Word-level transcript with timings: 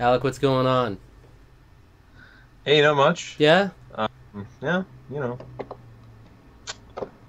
Alec, 0.00 0.24
what's 0.24 0.38
going 0.38 0.66
on? 0.66 0.96
Hey, 2.64 2.80
not 2.80 2.96
much. 2.96 3.36
Yeah? 3.38 3.70
Yeah, 4.62 4.84
you 5.10 5.18
know. 5.20 5.38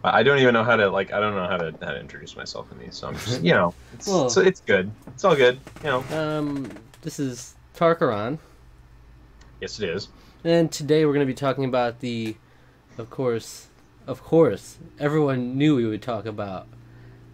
I 0.03 0.19
I 0.19 0.23
don't 0.23 0.37
even 0.39 0.53
know 0.53 0.63
how 0.63 0.75
to 0.77 0.89
like. 0.89 1.11
I 1.11 1.19
don't 1.19 1.35
know 1.35 1.47
how 1.47 1.57
to 1.57 1.73
how 1.85 1.91
to 1.91 1.99
introduce 1.99 2.35
myself 2.37 2.71
in 2.71 2.79
these. 2.79 2.95
So 2.95 3.07
I'm 3.09 3.15
just, 3.15 3.41
you 3.41 3.53
know, 3.53 3.73
it's, 3.93 4.07
Well- 4.07 4.29
so 4.29 4.39
it's 4.41 4.61
good. 4.61 4.89
It's 5.07 5.25
all 5.25 5.35
good. 5.35 5.59
You 5.83 5.89
know. 5.89 6.03
Um, 6.17 6.71
this 7.01 7.19
is 7.19 7.55
Tarkaron, 7.75 8.37
Yes, 9.59 9.79
it 9.79 9.89
is. 9.89 10.07
and 10.45 10.71
today 10.71 11.05
we're 11.05 11.13
going 11.13 11.25
to 11.25 11.31
be 11.31 11.35
talking 11.35 11.65
about 11.65 11.99
the, 11.99 12.35
of 12.97 13.09
course, 13.09 13.67
of 14.07 14.23
course, 14.23 14.77
everyone 14.99 15.57
knew 15.57 15.75
we 15.75 15.85
would 15.85 16.01
talk 16.01 16.25
about. 16.25 16.67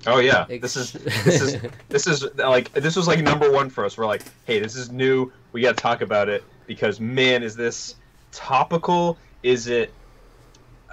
Oh 0.08 0.20
yeah. 0.20 0.46
This 0.46 0.76
is 0.76 0.92
this 1.26 1.42
is 1.42 1.62
this 1.89 2.07
is 2.07 2.26
like 2.36 2.71
this 2.74 2.96
was 2.96 3.07
like 3.07 3.21
number 3.21 3.52
one 3.52 3.70
for 3.70 3.86
us. 3.86 3.98
We're 3.98 4.06
like, 4.06 4.24
hey, 4.46 4.60
this 4.60 4.76
is 4.76 4.92
new. 4.92 5.32
We 5.52 5.62
got 5.62 5.76
to 5.78 5.82
talk 5.82 6.02
about 6.02 6.30
it 6.30 6.44
because 6.66 7.00
man, 7.00 7.43
is 7.43 7.56
this 7.56 7.96
topical? 8.32 9.18
Is 9.43 9.68
it 9.68 9.93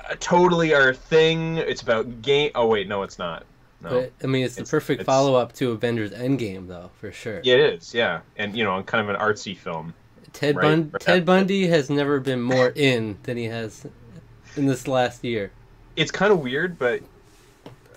uh, 0.08 0.14
totally 0.20 0.74
our 0.74 0.92
thing? 0.95 1.56
It's 1.58 1.82
about 1.82 2.22
game. 2.22 2.50
Oh 2.55 2.66
wait, 2.66 2.88
no, 2.88 3.02
it's 3.02 3.19
not. 3.19 3.45
No. 3.80 3.91
But 3.91 4.12
I 4.22 4.27
mean, 4.27 4.45
it's 4.45 4.56
the 4.56 4.64
perfect 4.64 5.02
it's- 5.02 5.06
follow 5.06 5.34
up 5.34 5.52
to 5.55 5.72
Avengers 5.72 6.10
Endgame, 6.12 6.69
though, 6.69 6.91
for 7.00 7.12
sure. 7.12 7.41
yeah, 7.44 7.55
it 7.55 7.60
is. 7.74 7.94
Yeah, 7.94 8.20
and 8.36 8.56
you 8.56 8.64
know, 8.64 8.83
kind 8.83 9.02
of 9.08 9.14
an 9.14 9.20
artsy 9.20 9.56
film. 9.56 9.94
Ted 10.33 10.56
Right, 10.56 10.62
Bun- 10.62 10.91
right. 10.92 11.00
Ted 11.00 11.24
Bundy 11.24 11.66
has 11.69 11.91
never 11.91 12.19
been 12.19 12.41
more 12.42 12.69
in 12.74 13.19
than 13.22 13.36
he 13.36 13.44
has 13.44 13.86
in 14.56 14.66
this 14.66 14.88
last 14.88 15.22
year. 15.22 15.52
it's 15.96 16.10
kind 16.10 16.33
of 16.33 16.41
weird, 16.41 16.77
but 16.78 17.02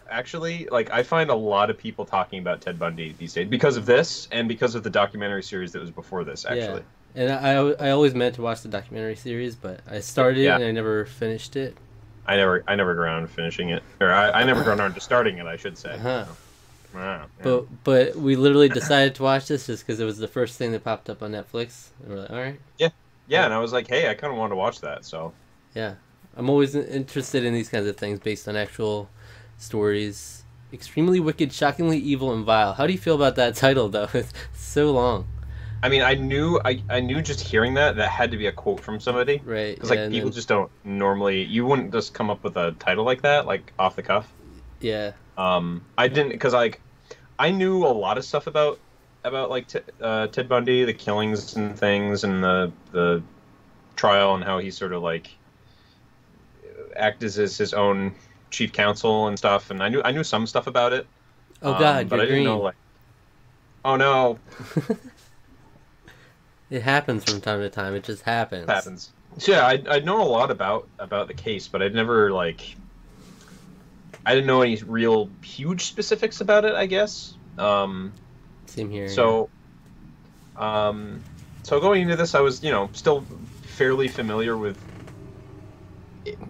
actually, 0.09 0.67
like 0.71 0.91
I 0.91 1.03
find 1.03 1.29
a 1.29 1.35
lot 1.35 1.69
of 1.69 1.77
people 1.77 2.05
talking 2.05 2.39
about 2.39 2.61
Ted 2.61 2.77
Bundy 2.79 3.15
these 3.17 3.33
days 3.33 3.47
because 3.47 3.77
of 3.77 3.85
this 3.85 4.27
and 4.31 4.47
because 4.47 4.75
of 4.75 4.83
the 4.83 4.89
documentary 4.89 5.43
series 5.43 5.71
that 5.73 5.81
was 5.81 5.91
before 5.91 6.23
this. 6.23 6.45
Actually, 6.45 6.83
And 7.15 7.31
I, 7.31 7.51
I 7.87 7.89
always 7.91 8.13
meant 8.13 8.35
to 8.35 8.41
watch 8.41 8.61
the 8.61 8.69
documentary 8.69 9.15
series, 9.15 9.55
but 9.55 9.81
I 9.89 9.99
started 9.99 10.41
Yeah. 10.41 10.53
it 10.53 10.61
and 10.61 10.65
I 10.65 10.71
never 10.71 11.05
finished 11.05 11.55
it. 11.55 11.77
I 12.25 12.35
never, 12.35 12.63
I 12.67 12.75
never 12.75 12.93
got 12.93 13.01
around 13.01 13.21
to 13.21 13.27
finishing 13.29 13.69
it, 13.69 13.83
or 14.01 14.11
I, 14.11 14.31
I 14.31 14.43
never 14.43 14.63
got 14.63 14.79
around 14.79 14.93
to 14.95 14.99
starting 14.99 15.37
it. 15.37 15.45
I 15.45 15.55
should 15.55 15.77
say. 15.77 15.93
Uh-huh. 15.93 16.25
Wow, 16.93 17.25
yeah. 17.37 17.43
But 17.43 17.83
but 17.83 18.15
we 18.15 18.35
literally 18.35 18.69
decided 18.69 19.15
to 19.15 19.23
watch 19.23 19.47
this 19.47 19.67
just 19.67 19.85
because 19.85 19.99
it 19.99 20.05
was 20.05 20.17
the 20.17 20.27
first 20.27 20.57
thing 20.57 20.71
that 20.73 20.83
popped 20.83 21.09
up 21.09 21.23
on 21.23 21.31
Netflix, 21.31 21.89
and 22.01 22.13
we're 22.13 22.21
like, 22.21 22.29
all 22.29 22.37
right, 22.37 22.59
yeah, 22.77 22.89
yeah, 23.27 23.45
and 23.45 23.53
I 23.53 23.59
was 23.59 23.71
like, 23.73 23.87
hey, 23.87 24.09
I 24.09 24.13
kind 24.13 24.31
of 24.31 24.39
wanted 24.39 24.51
to 24.51 24.55
watch 24.57 24.81
that. 24.81 25.05
So 25.05 25.33
yeah. 25.73 25.95
I'm 26.35 26.51
always 26.51 26.75
interested 26.75 27.43
in 27.43 27.53
these 27.55 27.67
kinds 27.67 27.87
of 27.87 27.97
things 27.97 28.19
based 28.19 28.47
on 28.47 28.55
actual 28.55 29.09
stories. 29.57 30.43
Extremely 30.73 31.19
wicked, 31.19 31.53
shockingly 31.53 31.97
evil, 31.97 32.33
and 32.33 32.45
vile. 32.45 32.73
How 32.73 32.85
do 32.87 32.93
you 32.93 32.99
feel 32.99 33.15
about 33.15 33.35
that 33.35 33.55
title, 33.63 33.87
though? 33.89 34.07
It's 34.13 34.33
so 34.53 34.91
long, 34.91 35.27
I 35.81 35.89
mean, 35.89 36.01
I 36.01 36.15
knew, 36.15 36.59
I, 36.65 36.81
I 36.89 36.99
knew 36.99 37.21
just 37.21 37.39
hearing 37.39 37.75
that 37.75 37.95
that 37.97 38.09
had 38.09 38.31
to 38.31 38.37
be 38.37 38.47
a 38.47 38.51
quote 38.51 38.79
from 38.79 38.99
somebody. 38.99 39.39
right? 39.45 39.75
Because 39.75 39.89
like 39.91 39.97
yeah, 39.97 40.03
and 40.05 40.13
people 40.13 40.29
then- 40.29 40.35
just 40.35 40.47
don't 40.47 40.71
normally, 40.83 41.43
you 41.43 41.65
wouldn't 41.65 41.91
just 41.93 42.13
come 42.13 42.29
up 42.29 42.43
with 42.43 42.57
a 42.57 42.71
title 42.79 43.05
like 43.05 43.21
that, 43.21 43.45
like 43.45 43.71
off 43.77 43.95
the 43.95 44.01
cuff. 44.03 44.27
yeah, 44.81 45.11
Um, 45.37 45.83
I 45.97 46.07
didn't 46.07 46.29
because 46.31 46.53
like 46.53 46.81
I 47.39 47.51
knew 47.51 47.85
a 47.85 47.93
lot 47.93 48.17
of 48.17 48.25
stuff 48.25 48.47
about 48.47 48.79
about 49.23 49.49
like 49.51 49.67
T- 49.67 49.79
uh, 50.01 50.27
Ted 50.27 50.49
Bundy, 50.49 50.83
the 50.83 50.93
killings 50.93 51.55
and 51.55 51.77
things, 51.77 52.23
and 52.23 52.43
the 52.43 52.71
the 52.91 53.21
trial 53.95 54.33
and 54.35 54.43
how 54.43 54.57
he 54.57 54.71
sort 54.71 54.93
of 54.93 55.03
like 55.03 55.29
acted 56.95 57.37
as 57.37 57.57
his 57.57 57.73
own 57.73 58.13
chief 58.57 58.73
counsel 58.73 59.27
and 59.27 59.37
stuff. 59.37 59.71
And 59.71 59.81
I 59.81 59.89
knew 59.89 60.01
I 60.03 60.11
knew 60.11 60.23
some 60.23 60.47
stuff 60.47 60.67
about 60.67 60.93
it. 60.93 61.07
Oh 61.61 61.73
um, 61.73 61.79
God, 61.79 62.09
but 62.09 62.15
you're 62.17 62.23
I 62.23 62.25
didn't 62.25 62.43
green. 62.43 62.45
know 62.45 62.59
like. 62.59 62.75
Oh 63.85 63.95
no, 63.95 64.39
It 66.69 66.81
happens 66.81 67.23
from 67.23 67.39
time 67.39 67.61
to 67.61 67.69
time. 67.69 67.95
It 67.95 68.03
just 68.03 68.23
happens. 68.23 68.63
it 68.63 68.69
happens. 68.69 69.11
So, 69.37 69.53
yeah, 69.53 69.65
I 69.65 69.81
I 69.89 69.99
know 69.99 70.21
a 70.21 70.27
lot 70.27 70.51
about 70.51 70.87
about 70.99 71.27
the 71.27 71.33
case, 71.33 71.67
but 71.67 71.81
I'd 71.81 71.93
never 71.93 72.31
like. 72.31 72.75
I 74.25 74.35
didn't 74.35 74.47
know 74.47 74.61
any 74.61 74.75
real 74.85 75.29
huge 75.41 75.85
specifics 75.85 76.41
about 76.41 76.65
it. 76.65 76.73
I 76.73 76.85
guess. 76.85 77.33
Um, 77.57 78.11
Same 78.65 78.89
here. 78.89 79.07
So, 79.07 79.49
um, 80.57 81.23
so 81.63 81.79
going 81.79 82.01
into 82.03 82.17
this, 82.17 82.35
I 82.35 82.41
was, 82.41 82.61
you 82.63 82.71
know, 82.71 82.89
still 82.91 83.25
fairly 83.63 84.09
familiar 84.09 84.57
with 84.57 84.77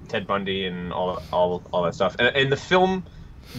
Ted 0.07 0.25
Bundy 0.25 0.65
and 0.65 0.93
all, 0.93 1.21
all, 1.31 1.63
all 1.71 1.83
that 1.83 1.95
stuff. 1.95 2.15
And, 2.19 2.35
and 2.35 2.51
the 2.51 2.57
film, 2.57 3.03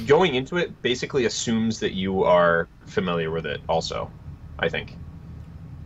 going 0.07 0.35
into 0.35 0.57
it, 0.57 0.83
basically 0.83 1.25
assumes 1.25 1.81
that 1.81 1.93
you 1.93 2.25
are 2.25 2.69
familiar 2.87 3.31
with 3.31 3.47
it. 3.47 3.61
Also, 3.69 4.11
I 4.59 4.69
think. 4.69 4.97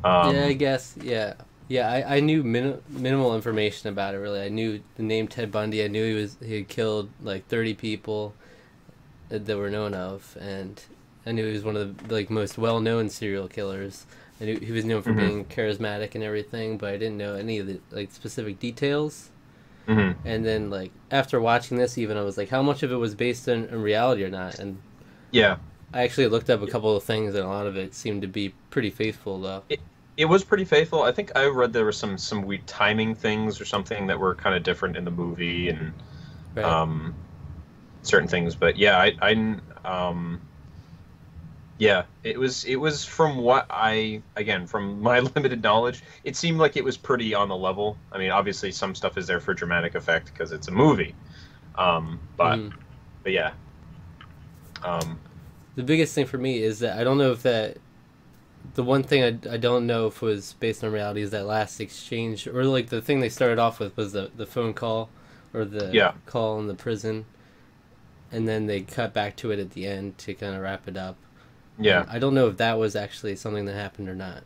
Um, 0.04 0.34
yeah, 0.34 0.46
I 0.46 0.52
guess. 0.54 0.96
Yeah, 1.00 1.34
yeah. 1.68 1.88
I, 1.88 2.16
I 2.16 2.20
knew 2.20 2.42
min- 2.42 2.80
minimal 2.88 3.36
information 3.36 3.88
about 3.88 4.14
it. 4.14 4.18
Really, 4.18 4.40
I 4.40 4.48
knew 4.48 4.80
the 4.96 5.02
name 5.02 5.28
Ted 5.28 5.52
Bundy. 5.52 5.84
I 5.84 5.88
knew 5.88 6.04
he 6.04 6.20
was 6.20 6.36
he 6.44 6.56
had 6.56 6.68
killed 6.68 7.10
like 7.22 7.46
thirty 7.46 7.74
people 7.74 8.34
that, 9.28 9.46
that 9.46 9.56
were 9.56 9.70
known 9.70 9.94
of, 9.94 10.36
and 10.40 10.82
I 11.24 11.32
knew 11.32 11.46
he 11.46 11.52
was 11.52 11.64
one 11.64 11.76
of 11.76 12.08
the 12.08 12.14
like 12.14 12.30
most 12.30 12.58
well 12.58 12.80
known 12.80 13.08
serial 13.10 13.46
killers. 13.46 14.06
I 14.40 14.44
knew 14.44 14.58
he 14.58 14.72
was 14.72 14.84
known 14.84 15.02
for 15.02 15.12
Mhm. 15.12 15.16
being 15.16 15.44
charismatic 15.44 16.16
and 16.16 16.24
everything, 16.24 16.78
but 16.78 16.88
I 16.88 16.96
didn't 16.96 17.16
know 17.18 17.34
any 17.36 17.58
of 17.58 17.68
the 17.68 17.78
like 17.92 18.10
specific 18.10 18.58
details. 18.58 19.30
Mhm. 19.86 20.16
And 20.24 20.44
then 20.44 20.70
like 20.70 20.92
after 21.10 21.40
watching 21.40 21.76
this, 21.78 21.98
even 21.98 22.16
I 22.16 22.22
was 22.22 22.36
like, 22.36 22.48
how 22.48 22.62
much 22.62 22.82
of 22.82 22.92
it 22.92 22.96
was 22.96 23.14
based 23.14 23.48
in, 23.48 23.64
in 23.66 23.82
reality 23.82 24.24
or 24.24 24.30
not? 24.30 24.58
And 24.58 24.80
Yeah, 25.30 25.56
I 25.92 26.02
actually 26.02 26.28
looked 26.28 26.50
up 26.50 26.62
a 26.62 26.66
couple 26.66 26.96
of 26.96 27.02
things, 27.04 27.34
and 27.34 27.44
a 27.44 27.48
lot 27.48 27.66
of 27.66 27.76
it 27.76 27.94
seemed 27.94 28.22
to 28.22 28.28
be 28.28 28.54
pretty 28.70 28.90
faithful, 28.90 29.40
though. 29.40 29.64
it 30.16 30.26
was 30.26 30.44
pretty 30.44 30.64
faithful. 30.64 31.02
I 31.02 31.12
think 31.12 31.32
I 31.34 31.46
read 31.46 31.72
there 31.72 31.84
were 31.84 31.92
some 31.92 32.18
some 32.18 32.42
weird 32.42 32.66
timing 32.66 33.14
things 33.14 33.60
or 33.60 33.64
something 33.64 34.06
that 34.08 34.18
were 34.18 34.34
kind 34.34 34.54
of 34.54 34.62
different 34.62 34.96
in 34.96 35.04
the 35.04 35.10
movie 35.10 35.68
and. 35.70 35.92
Right. 36.54 36.66
um, 36.66 37.14
certain 38.02 38.28
things. 38.28 38.54
But 38.54 38.76
yeah, 38.76 38.98
I, 38.98 39.12
I 39.22 39.56
um, 39.84 40.40
yeah, 41.82 42.04
it 42.22 42.38
was 42.38 42.64
it 42.64 42.76
was 42.76 43.04
from 43.04 43.38
what 43.38 43.66
I 43.70 44.22
again 44.36 44.66
from 44.66 45.00
my 45.02 45.20
limited 45.34 45.62
knowledge, 45.62 46.02
it 46.24 46.36
seemed 46.36 46.58
like 46.58 46.76
it 46.76 46.84
was 46.84 46.96
pretty 46.96 47.34
on 47.34 47.48
the 47.48 47.56
level. 47.56 47.98
I 48.12 48.18
mean, 48.18 48.30
obviously 48.30 48.70
some 48.72 48.94
stuff 48.94 49.18
is 49.18 49.26
there 49.26 49.40
for 49.40 49.54
dramatic 49.54 49.94
effect 49.94 50.26
because 50.32 50.52
it's 50.52 50.68
a 50.68 50.72
movie, 50.72 51.16
um, 51.76 52.20
but 52.36 52.62
Mhm. 52.62 52.74
but 53.24 53.32
yeah, 53.32 53.52
um, 54.82 55.18
The 55.74 55.82
biggest 55.82 56.14
thing 56.14 56.26
for 56.26 56.38
me 56.38 56.62
is 56.62 56.78
that 56.80 56.98
I 56.98 57.04
don't 57.04 57.18
know 57.18 57.32
if 57.32 57.42
that. 57.42 57.78
The 58.74 58.82
one 58.84 59.02
thing 59.04 59.24
I, 59.24 59.54
I 59.54 59.58
don't 59.58 59.86
know 59.86 60.06
if 60.08 60.22
was 60.22 60.54
based 60.54 60.84
on 60.84 60.92
reality 60.92 61.22
is 61.22 61.30
that 61.32 61.46
last 61.46 61.80
exchange, 61.80 62.46
or 62.48 62.64
like 62.64 62.88
the 62.90 63.02
thing 63.02 63.20
they 63.20 63.28
started 63.30 63.58
off 63.58 63.80
with 63.80 63.96
was 63.96 64.12
the, 64.12 64.30
the 64.36 64.46
phone 64.46 64.74
call, 64.74 65.10
or 65.54 65.64
the 65.64 66.00
Yeah. 66.00 66.12
call 66.26 66.58
in 66.60 66.68
the 66.68 66.74
prison, 66.74 67.26
and 68.30 68.48
then 68.48 68.66
they 68.66 68.80
cut 68.80 69.12
back 69.12 69.36
to 69.36 69.50
it 69.50 69.58
at 69.58 69.70
the 69.72 69.86
end 69.86 70.18
to 70.18 70.34
kind 70.34 70.54
of 70.54 70.62
wrap 70.62 70.88
it 70.88 70.96
up. 70.96 71.16
Yeah, 71.78 72.04
I 72.08 72.18
don't 72.18 72.34
know 72.34 72.48
if 72.48 72.56
that 72.58 72.78
was 72.78 72.96
actually 72.96 73.36
something 73.36 73.64
that 73.66 73.74
happened 73.74 74.08
or 74.08 74.14
not. 74.14 74.44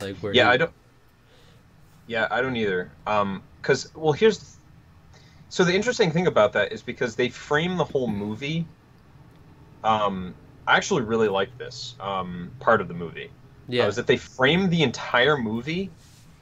Like 0.00 0.18
where 0.18 0.32
yeah. 0.32 0.48
I 0.50 0.56
don't. 0.56 0.72
Yeah, 2.06 2.26
I 2.30 2.40
don't 2.40 2.56
either. 2.56 2.90
Um, 3.06 3.42
because 3.60 3.92
well, 3.94 4.12
here's. 4.12 4.58
So 5.50 5.64
the 5.64 5.74
interesting 5.74 6.10
thing 6.10 6.26
about 6.26 6.52
that 6.54 6.72
is 6.72 6.82
because 6.82 7.16
they 7.16 7.30
frame 7.30 7.76
the 7.76 7.84
whole 7.84 8.08
movie. 8.08 8.66
Um, 9.84 10.34
I 10.66 10.76
actually 10.76 11.02
really 11.02 11.28
like 11.28 11.56
this 11.58 11.94
um, 12.00 12.56
part 12.60 12.80
of 12.80 12.88
the 12.88 12.94
movie. 12.94 13.30
yeah 13.68 13.84
uh, 13.84 13.88
is 13.88 13.96
that 13.96 14.06
they 14.06 14.16
frame 14.16 14.68
the 14.70 14.82
entire 14.82 15.36
movie 15.36 15.94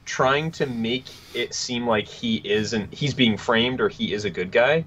trying 0.05 0.51
to 0.51 0.65
make 0.65 1.09
it 1.33 1.53
seem 1.53 1.85
like 1.87 2.07
he 2.07 2.37
isn't 2.49 2.93
he's 2.93 3.13
being 3.13 3.37
framed 3.37 3.81
or 3.81 3.89
he 3.89 4.13
is 4.13 4.25
a 4.25 4.29
good 4.29 4.51
guy 4.51 4.85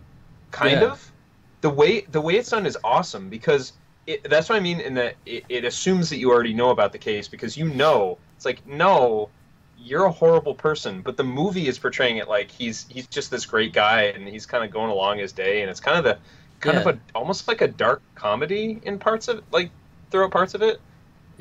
kind 0.50 0.80
Yeah. 0.80 0.92
of 0.92 1.12
the 1.60 1.70
way 1.70 2.02
the 2.02 2.20
way 2.20 2.34
it's 2.36 2.50
done 2.50 2.66
is 2.66 2.78
awesome 2.84 3.28
because 3.30 3.74
it, 4.06 4.28
that's 4.28 4.48
what 4.48 4.56
i 4.56 4.60
mean 4.60 4.80
in 4.80 4.94
that 4.94 5.16
it, 5.26 5.44
it 5.48 5.64
assumes 5.64 6.10
that 6.10 6.18
you 6.18 6.30
already 6.30 6.54
know 6.54 6.70
about 6.70 6.92
the 6.92 6.98
case 6.98 7.28
because 7.28 7.56
you 7.56 7.68
know 7.68 8.18
it's 8.36 8.44
like 8.44 8.66
no 8.66 9.30
you're 9.76 10.04
a 10.04 10.10
horrible 10.12 10.54
person 10.54 11.02
but 11.02 11.16
the 11.16 11.24
movie 11.24 11.68
is 11.68 11.78
portraying 11.78 12.16
it 12.18 12.28
like 12.28 12.50
he's 12.50 12.86
he's 12.88 13.06
just 13.08 13.30
this 13.30 13.46
great 13.46 13.72
guy 13.72 14.02
and 14.04 14.28
he's 14.28 14.46
kind 14.46 14.64
of 14.64 14.70
going 14.70 14.90
along 14.90 15.18
his 15.18 15.32
day 15.32 15.62
and 15.62 15.70
it's 15.70 15.80
kind 15.80 15.96
of 15.98 16.04
the 16.04 16.18
kind 16.60 16.76
Yeah. 16.76 16.84
of 16.84 16.86
a 16.86 17.00
almost 17.14 17.48
like 17.48 17.60
a 17.62 17.68
dark 17.68 18.02
comedy 18.14 18.80
in 18.82 18.98
parts 18.98 19.28
of 19.28 19.42
like 19.50 19.72
throughout 20.10 20.30
parts 20.30 20.54
of 20.54 20.62
it 20.62 20.80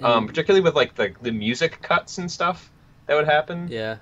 um, 0.03 0.27
particularly 0.27 0.63
with 0.63 0.75
like 0.75 0.95
the 0.95 1.15
the 1.21 1.31
music 1.31 1.81
cuts 1.81 2.17
and 2.19 2.31
stuff 2.31 2.71
that 3.07 3.15
would 3.15 3.25
happen. 3.27 3.71
yeah 3.71 3.99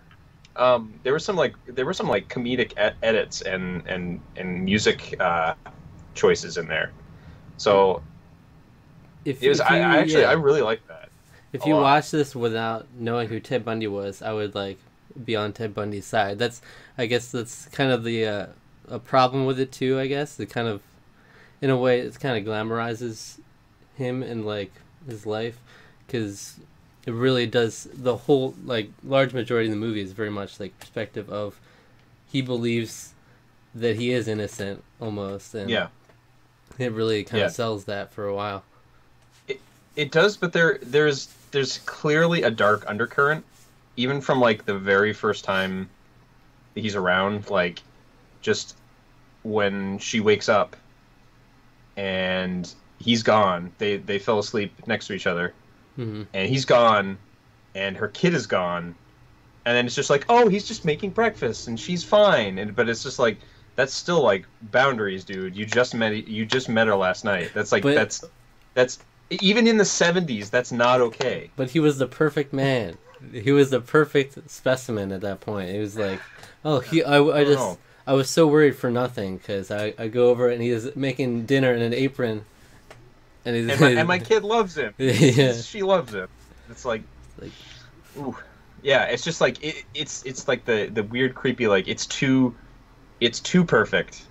Um, 0.56 1.00
there 1.04 1.14
were 1.14 1.20
some 1.20 1.36
like 1.36 1.56
there 1.68 1.86
were 1.86 1.94
some 1.94 2.08
like 2.08 2.30
comedic 2.30 2.74
ed- 2.78 2.96
edits 3.04 3.42
and 3.42 3.86
and 3.88 4.22
and 4.36 4.66
music 4.66 5.16
uh, 5.20 5.54
choices 6.16 6.58
in 6.58 6.68
there. 6.68 6.94
So 7.58 8.04
if 9.30 9.44
it 9.44 9.50
was. 9.50 9.60
if 9.60 9.70
I, 9.72 9.78
you- 9.78 9.84
I 9.84 9.98
actually 9.98 10.22
yeah. 10.22 10.30
I 10.30 10.34
really 10.34 10.62
like 10.62 10.86
that. 10.88 11.10
If 11.54 11.66
you 11.66 11.74
lot. 11.76 11.82
watch 11.84 12.12
this 12.12 12.36
without 12.36 12.88
knowing 12.98 13.30
who 13.30 13.40
Ted 13.40 13.64
Bundy 13.66 13.88
was, 13.88 14.22
I 14.22 14.34
would 14.34 14.54
like 14.54 14.78
be 15.24 15.36
on 15.36 15.54
Ted 15.54 15.74
Bundy's 15.74 16.06
side. 16.06 16.38
That's, 16.38 16.62
I 16.98 17.06
guess, 17.06 17.32
that's 17.32 17.66
kind 17.68 17.92
of 17.92 18.04
the 18.04 18.26
uh, 18.26 18.46
a 18.90 19.00
problem 19.00 19.46
with 19.46 19.60
it 19.60 19.72
too. 19.72 19.98
I 20.00 20.08
guess 20.08 20.40
it 20.40 20.48
kind 20.50 20.68
of, 20.68 20.82
in 21.62 21.70
a 21.70 21.78
way, 21.78 22.00
it 22.02 22.20
kind 22.20 22.38
of 22.38 22.44
glamorizes 22.54 23.40
him 23.96 24.22
and 24.22 24.46
like 24.46 24.72
his 25.08 25.26
life, 25.26 25.58
because 26.06 26.60
it 27.08 27.14
really 27.14 27.48
does 27.48 27.88
the 27.94 28.18
whole 28.18 28.54
like 28.66 28.92
large 29.04 29.34
majority 29.34 29.68
of 29.70 29.74
the 29.74 29.80
movie 29.80 30.02
is 30.02 30.12
very 30.12 30.30
much 30.30 30.60
like 30.60 30.78
perspective 30.80 31.30
of 31.30 31.58
he 32.30 32.42
believes 32.42 33.14
that 33.74 33.96
he 33.96 34.12
is 34.12 34.28
innocent 34.28 34.84
almost 35.00 35.56
and 35.56 35.70
Yeah. 35.70 35.88
it 36.78 36.92
really 36.92 37.24
kind 37.24 37.40
Yeah. 37.40 37.46
of 37.46 37.54
sells 37.54 37.86
that 37.86 38.12
for 38.12 38.28
a 38.28 38.36
while 38.36 38.64
It 39.98 40.12
does, 40.12 40.38
but 40.38 40.54
there 40.54 40.80
there's 40.82 41.28
there's 41.52 41.80
clearly 41.80 42.44
a 42.44 42.52
dark 42.52 42.86
undercurrent, 42.88 43.44
even 43.98 44.22
from 44.22 44.40
like 44.40 44.66
the 44.66 44.78
very 44.78 45.12
first 45.12 45.44
time 45.44 45.90
that 46.76 46.82
he's 46.82 46.96
around. 46.96 47.50
Like, 47.50 47.82
just 48.42 48.78
when 49.44 49.98
she 49.98 50.20
wakes 50.20 50.48
up 50.50 50.76
and 51.98 52.74
he's 53.00 53.24
gone. 53.24 53.72
They 53.78 53.98
they 53.98 54.20
fell 54.20 54.40
asleep 54.40 54.72
next 54.88 55.08
to 55.08 55.14
each 55.14 55.28
other, 55.28 55.54
hmm 55.96 56.24
and 56.34 56.48
he's 56.50 56.66
gone, 56.66 57.18
and 57.76 57.98
her 57.98 58.08
kid 58.08 58.34
is 58.34 58.46
gone, 58.46 58.96
and 59.66 59.76
then 59.76 59.86
it's 59.86 59.96
just 59.96 60.10
like, 60.10 60.26
oh, 60.30 60.48
he's 60.48 60.68
just 60.68 60.86
making 60.86 61.10
breakfast 61.12 61.68
and 61.68 61.80
she's 61.80 62.04
fine. 62.04 62.60
And 62.60 62.76
but 62.76 62.88
it's 62.88 63.04
just 63.04 63.20
like 63.20 63.38
that's 63.76 63.94
still 63.94 64.22
like 64.22 64.46
boundaries, 64.62 65.24
dude. 65.24 65.56
You 65.56 65.66
just 65.66 65.96
met 65.96 66.28
you 66.28 66.46
just 66.46 66.70
met 66.70 66.88
her 66.88 66.96
last 66.96 67.26
night. 67.26 67.52
That's 67.54 67.72
like 67.72 67.84
But- 67.84 67.96
that's 67.96 68.24
that's 68.76 69.00
even 69.30 69.68
in 69.68 69.78
the 69.78 69.84
70s 69.84 70.50
that's 70.50 70.72
not 70.72 71.02
okay. 71.02 71.50
but 71.56 71.70
he 71.72 71.80
was 71.80 71.98
the 71.98 72.08
perfect 72.08 72.54
man 72.54 72.98
he 73.32 73.52
was 73.52 73.70
the 73.72 73.82
perfect 73.82 74.50
specimen 74.50 75.12
at 75.12 75.22
that 75.22 75.42
point 75.42 75.70
it 75.70 75.80
was 75.80 75.98
like 75.98 76.20
oh 76.64 76.80
he 76.80 77.04
i, 77.04 77.20
I 77.20 77.44
just 77.44 77.80
i 78.06 78.14
was 78.14 78.30
so 78.30 78.48
worried 78.48 78.76
for 78.76 78.90
nothing 78.92 79.38
because 79.38 79.72
I, 79.72 79.94
I 79.98 80.08
go 80.08 80.30
over 80.30 80.50
and 80.50 80.62
he 80.62 80.70
is 80.70 80.96
making 80.96 81.46
dinner 81.46 81.74
in 81.74 81.82
an 81.82 81.94
apron 81.94 82.46
and 83.44 83.56
he's 83.56 83.70
And 83.70 83.80
my, 83.82 83.90
and 83.92 84.08
my 84.08 84.20
kid 84.32 84.44
loves 84.44 84.78
him. 84.78 84.94
yeah 84.98 85.54
She 85.54 85.82
loves 85.82 86.14
him. 86.14 86.28
It's 86.70 86.84
like 86.86 87.02
Like- 87.40 87.52
ooh. 88.18 88.36
Yeah, 88.84 89.06
it's 89.06 89.24
just 89.24 89.42
like 89.42 89.64
it, 89.64 89.84
it's 89.96 90.24
it's 90.26 90.48
like 90.48 90.66
the 90.66 90.90
the 90.94 91.02
weird 91.04 91.34
creepy 91.34 91.68
like 91.68 91.88
it's 91.88 92.06
too 92.06 92.54
it's 93.20 93.40
too 93.40 93.64
perfect. 93.66 94.22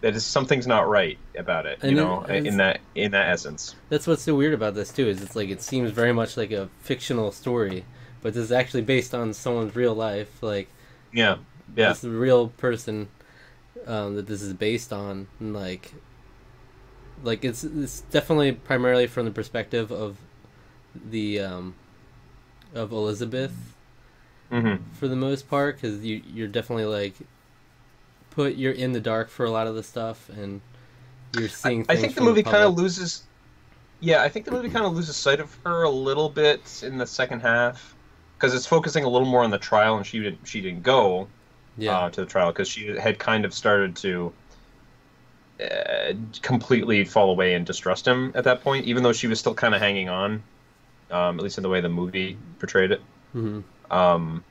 That 0.00 0.16
is 0.16 0.24
something's 0.24 0.66
not 0.66 0.88
right 0.88 1.18
about 1.36 1.66
it, 1.66 1.78
And 1.82 1.90
you 1.90 1.96
know, 1.96 2.22
it's- 2.24 2.44
in 2.46 2.56
that 2.56 2.80
in 2.94 3.10
that 3.12 3.28
essence. 3.28 3.74
That's 3.90 4.06
what's 4.06 4.22
so 4.22 4.34
weird 4.34 4.54
about 4.54 4.74
this 4.74 4.90
too. 4.90 5.06
Is 5.08 5.22
it's 5.22 5.36
like 5.36 5.50
it 5.50 5.60
seems 5.62 5.90
very 5.90 6.12
much 6.12 6.36
like 6.36 6.50
a 6.52 6.68
fictional 6.80 7.32
story, 7.32 7.84
but 8.22 8.32
this 8.34 8.44
is 8.44 8.52
actually 8.52 8.82
based 8.82 9.14
on 9.14 9.34
someone's 9.34 9.76
real 9.76 9.94
life. 9.94 10.42
Like 10.42 10.68
Yeah. 11.12 11.36
Yeah. 11.76 11.90
this 11.90 11.98
is 11.98 12.04
a 12.04 12.10
real 12.10 12.48
person 12.48 13.08
um, 13.86 14.16
that 14.16 14.26
this 14.26 14.42
is 14.42 14.52
based 14.54 14.92
on, 14.92 15.26
and 15.38 15.54
like, 15.54 15.92
like 17.22 17.44
it's 17.44 17.62
it's 17.64 18.00
definitely 18.10 18.52
primarily 18.52 19.06
from 19.06 19.24
the 19.26 19.30
perspective 19.30 19.90
of 19.92 20.16
the 20.94 21.40
um, 21.40 21.74
of 22.74 22.90
Elizabeth 22.92 23.52
Mhm. 24.50 24.80
for 24.94 25.08
the 25.08 25.16
most 25.16 25.48
part, 25.48 25.76
because 25.76 26.04
you 26.04 26.22
you're 26.26 26.48
definitely 26.48 26.84
like 26.86 27.14
put 28.40 28.56
you're 28.56 28.72
in 28.72 28.92
the 28.92 29.00
dark 29.00 29.28
for 29.28 29.44
a 29.44 29.50
lot 29.50 29.66
of 29.66 29.74
the 29.74 29.82
stuff, 29.82 30.28
and 30.30 30.60
you're 31.36 31.48
seeing. 31.48 31.82
I 31.82 31.94
things 31.94 32.00
think 32.00 32.14
the 32.14 32.22
movie 32.22 32.42
kind 32.42 32.64
of 32.64 32.74
loses. 32.74 33.24
Yeah, 34.00 34.22
I 34.22 34.28
think 34.28 34.46
the 34.46 34.52
movie 34.52 34.70
kind 34.70 34.86
of 34.86 34.94
loses 34.94 35.16
sight 35.16 35.40
of 35.40 35.56
her 35.64 35.82
a 35.82 35.90
little 35.90 36.30
bit 36.30 36.82
in 36.84 36.96
the 36.96 37.06
second 37.06 37.40
half 37.40 37.94
because 38.36 38.54
it's 38.54 38.66
focusing 38.66 39.04
a 39.04 39.08
little 39.08 39.28
more 39.28 39.44
on 39.44 39.50
the 39.50 39.58
trial, 39.58 39.96
and 39.96 40.06
she 40.06 40.20
didn't 40.20 40.46
she 40.46 40.60
didn't 40.60 40.82
go 40.82 41.28
yeah. 41.76 41.98
uh, 41.98 42.10
to 42.10 42.20
the 42.20 42.26
trial 42.26 42.50
because 42.50 42.68
she 42.68 42.88
had 42.96 43.18
kind 43.18 43.44
of 43.44 43.52
started 43.52 43.94
to 43.96 44.32
uh, 45.60 46.14
completely 46.40 47.04
fall 47.04 47.30
away 47.30 47.54
and 47.54 47.66
distrust 47.66 48.06
him 48.06 48.32
at 48.34 48.44
that 48.44 48.62
point, 48.62 48.86
even 48.86 49.02
though 49.02 49.12
she 49.12 49.26
was 49.26 49.38
still 49.38 49.54
kind 49.54 49.74
of 49.74 49.80
hanging 49.80 50.08
on, 50.08 50.42
um, 51.10 51.38
at 51.38 51.42
least 51.42 51.58
in 51.58 51.62
the 51.62 51.68
way 51.68 51.80
the 51.80 51.88
movie 51.88 52.38
portrayed 52.58 52.92
it. 52.92 53.02
hmm 53.32 53.60
Um, 53.90 54.42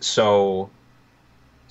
so, 0.00 0.68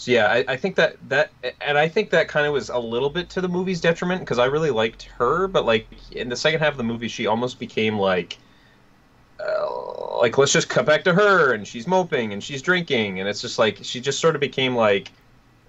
so 0.02 0.12
yeah, 0.12 0.32
I, 0.32 0.46
I 0.48 0.58
think 0.58 0.76
that 0.78 0.98
that, 1.10 1.32
and 1.62 1.78
I 1.78 1.88
think 1.88 2.10
that 2.10 2.28
kind 2.28 2.48
of 2.48 2.54
was 2.54 2.70
a 2.70 2.80
little 2.80 3.10
bit 3.12 3.30
to 3.32 3.42
the 3.42 3.48
movie's 3.48 3.80
detriment 3.80 4.22
because 4.22 4.40
I 4.40 4.46
really 4.46 4.72
liked 4.72 5.04
her, 5.20 5.48
but 5.48 5.64
like 5.64 5.88
in 6.12 6.28
the 6.28 6.36
second 6.36 6.60
half 6.60 6.74
of 6.74 6.78
the 6.78 6.84
movie, 6.84 7.08
she 7.08 7.28
almost 7.28 7.60
became 7.60 8.00
like, 8.00 8.40
uh, 9.40 10.18
like 10.20 10.38
let's 10.38 10.54
just 10.54 10.70
cut 10.70 10.86
back 10.86 11.04
to 11.06 11.14
her, 11.14 11.54
and 11.54 11.68
she's 11.68 11.88
moping 11.88 12.34
and 12.34 12.44
she's 12.44 12.62
drinking, 12.64 13.20
and 13.20 13.30
it's 13.30 13.42
just 13.42 13.60
like 13.60 13.80
she 13.84 14.02
just 14.02 14.20
sort 14.20 14.36
of 14.36 14.42
became 14.42 14.76
like, 14.76 15.12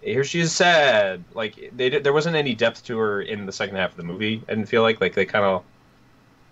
here 0.03 0.25
she 0.25 0.41
is 0.41 0.55
sad. 0.55 1.25
Like 1.35 1.71
they 1.75 1.91
there 1.91 2.13
wasn't 2.15 2.37
any 2.37 2.55
depth 2.55 2.85
to 2.87 2.99
her 2.99 3.23
in 3.23 3.47
the 3.47 3.53
second 3.53 3.77
half 3.77 3.91
of 3.93 3.97
the 3.99 4.05
movie. 4.05 4.45
I 4.49 4.55
didn't 4.55 4.69
feel 4.69 4.83
like 4.83 5.01
like 5.01 5.15
they 5.15 5.27
kind 5.27 5.45
of, 5.45 5.65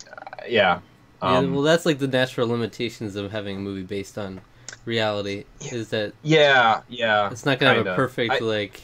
uh, 0.09 0.45
yeah. 0.49 0.81
Yeah, 1.23 1.39
Um, 1.39 1.53
well, 1.53 1.63
that's 1.63 1.85
like 1.87 1.99
the 1.99 2.09
natural 2.09 2.49
limitations 2.49 3.17
of 3.17 3.31
having 3.33 3.57
a 3.59 3.61
movie 3.61 3.83
based 3.83 4.17
on 4.19 4.43
reality 4.85 5.45
is 5.73 5.91
that 5.91 6.13
yeah, 6.23 6.81
yeah. 6.89 7.31
it's 7.31 7.45
not 7.45 7.59
gonna 7.59 7.75
have 7.75 7.87
a 7.87 7.95
perfect 7.95 8.33
I- 8.35 8.39
like 8.39 8.81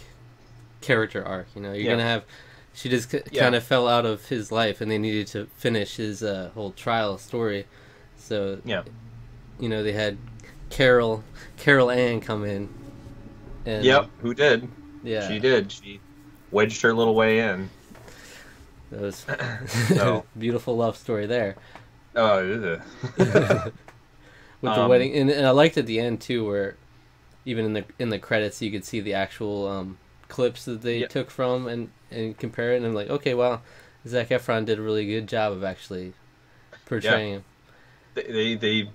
character 0.80 1.24
arc. 1.24 1.46
You 1.54 1.62
know, 1.62 1.72
you're 1.72 1.82
Yeah. 1.84 1.90
gonna 1.92 2.02
have 2.04 2.24
she 2.74 2.88
just 2.90 3.10
c- 3.10 3.22
Yeah. 3.32 3.42
kind 3.44 3.54
of 3.54 3.62
fell 3.64 3.88
out 3.88 4.04
of 4.04 4.26
his 4.28 4.52
life, 4.52 4.80
and 4.82 4.90
they 4.90 4.98
needed 4.98 5.26
to 5.28 5.46
finish 5.56 5.96
his 5.96 6.22
uh, 6.22 6.50
whole 6.54 6.72
trial 6.72 7.16
story. 7.18 7.66
So 8.18 8.58
Yeah. 8.64 8.82
you 9.58 9.68
know 9.68 9.82
they 9.82 9.92
had 9.92 10.18
Carol 10.70 11.24
Carol 11.56 11.90
Ann 11.90 12.20
come 12.20 12.44
in. 12.44 12.68
And, 13.64 13.84
Yep, 13.84 14.10
who 14.22 14.34
did? 14.34 14.68
Yeah. 15.02 15.26
She 15.28 15.38
did. 15.40 15.72
She 15.72 16.00
wedged 16.52 16.82
her 16.82 16.92
little 16.94 17.14
way 17.14 17.40
in. 17.40 17.68
That 18.90 19.00
was 19.00 19.26
So- 19.88 20.24
beautiful 20.38 20.76
love 20.76 20.96
story 20.96 21.26
there. 21.26 21.56
Oh, 22.14 22.38
with 24.60 24.74
the 24.74 24.80
Um, 24.80 24.90
wedding 24.90 25.14
and, 25.14 25.30
and 25.30 25.46
I 25.46 25.50
liked 25.50 25.76
at 25.76 25.86
the 25.86 26.00
end 26.00 26.20
too 26.20 26.46
where 26.46 26.76
even 27.44 27.64
in 27.66 27.72
the 27.74 27.84
in 27.98 28.10
the 28.10 28.18
credits 28.18 28.62
you 28.62 28.70
could 28.70 28.84
see 28.84 29.00
the 29.00 29.14
actual 29.14 29.68
um, 29.68 29.98
clips 30.28 30.64
that 30.66 30.82
they 30.82 31.00
Yeah. 31.00 31.08
took 31.08 31.30
from 31.30 31.68
and 31.68 31.90
and 32.10 32.38
compare 32.38 32.72
it 32.74 32.78
and 32.78 32.86
I'm 32.86 32.94
like 32.94 33.10
okay 33.10 33.34
well 33.34 33.62
Zac 34.06 34.28
Efron 34.30 34.64
did 34.66 34.78
a 34.78 34.82
really 34.82 35.06
good 35.06 35.28
job 35.28 35.52
of 35.52 35.64
actually 35.64 36.14
portraying 36.86 37.34
him 37.34 37.44
they 38.14 38.22
they, 38.32 38.54
they 38.56 38.90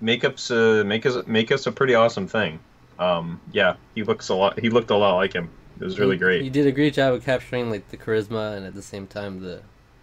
make 0.00 0.24
us 0.24 0.50
uh, 0.50 0.82
make 0.86 1.06
us 1.06 1.26
make 1.26 1.52
us 1.52 1.66
a 1.66 1.72
pretty 1.72 1.94
awesome 1.94 2.26
thing. 2.28 2.60
Um, 2.98 3.40
yeah, 3.52 3.76
he 3.94 4.02
looks 4.04 4.28
a 4.28 4.34
lot. 4.34 4.58
He 4.60 4.70
looked 4.70 4.90
a 4.90 4.96
lot 4.96 5.16
like 5.16 5.32
him. 5.32 5.50
It 5.80 5.84
was 5.84 5.98
really 5.98 6.16
he, 6.16 6.18
great. 6.18 6.44
he 6.44 6.50
did 6.50 6.66
a 6.66 6.72
great 6.72 6.94
job 6.94 7.14
of 7.14 7.24
capturing 7.24 7.70
like 7.70 7.88
the 7.88 7.96
charisma 7.96 8.56
and 8.56 8.66
at 8.66 8.74
the 8.74 8.82
same 8.82 9.06
time 9.06 9.40
the 9.40 9.62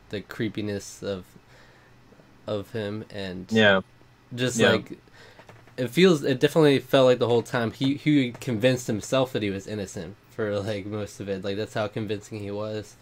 the 0.10 0.22
creepiness 0.22 1.04
of 1.04 1.26
of 2.48 2.72
him 2.72 3.06
and 3.10 3.48
yeah, 3.50 3.82
just 4.36 4.60
Yeah. 4.60 4.70
like 4.70 5.00
it 5.78 5.90
feels 5.90 6.24
it 6.24 6.40
definitely 6.40 6.80
felt 6.80 7.06
like 7.06 7.20
the 7.20 7.28
whole 7.28 7.44
time 7.44 7.72
he 7.72 7.96
he 7.96 8.32
convinced 8.34 8.88
himself 8.88 9.34
that 9.34 9.44
he 9.44 9.50
was 9.50 9.68
innocent 9.68 10.16
for 10.30 10.60
like 10.60 10.86
most 10.86 11.20
of 11.20 11.30
it. 11.30 11.44
Like 11.44 11.58
that's 11.58 11.74
how 11.74 11.88
convincing 11.88 12.40
he 12.40 12.52
was 12.52 12.96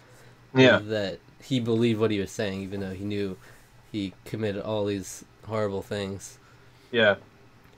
yeah, 0.53 0.81
that 0.89 1.19
he 1.41 1.59
believed 1.59 1.99
what 1.99 2.11
he 2.11 2.19
was 2.19 2.31
saying 2.31 2.61
even 2.61 2.81
though 2.81 2.93
he 2.93 3.05
knew 3.05 3.37
he 3.91 4.13
committed 4.25 4.61
all 4.63 4.85
these 4.85 5.25
horrible 5.45 5.81
things. 5.81 6.39
Yeah, 6.91 7.15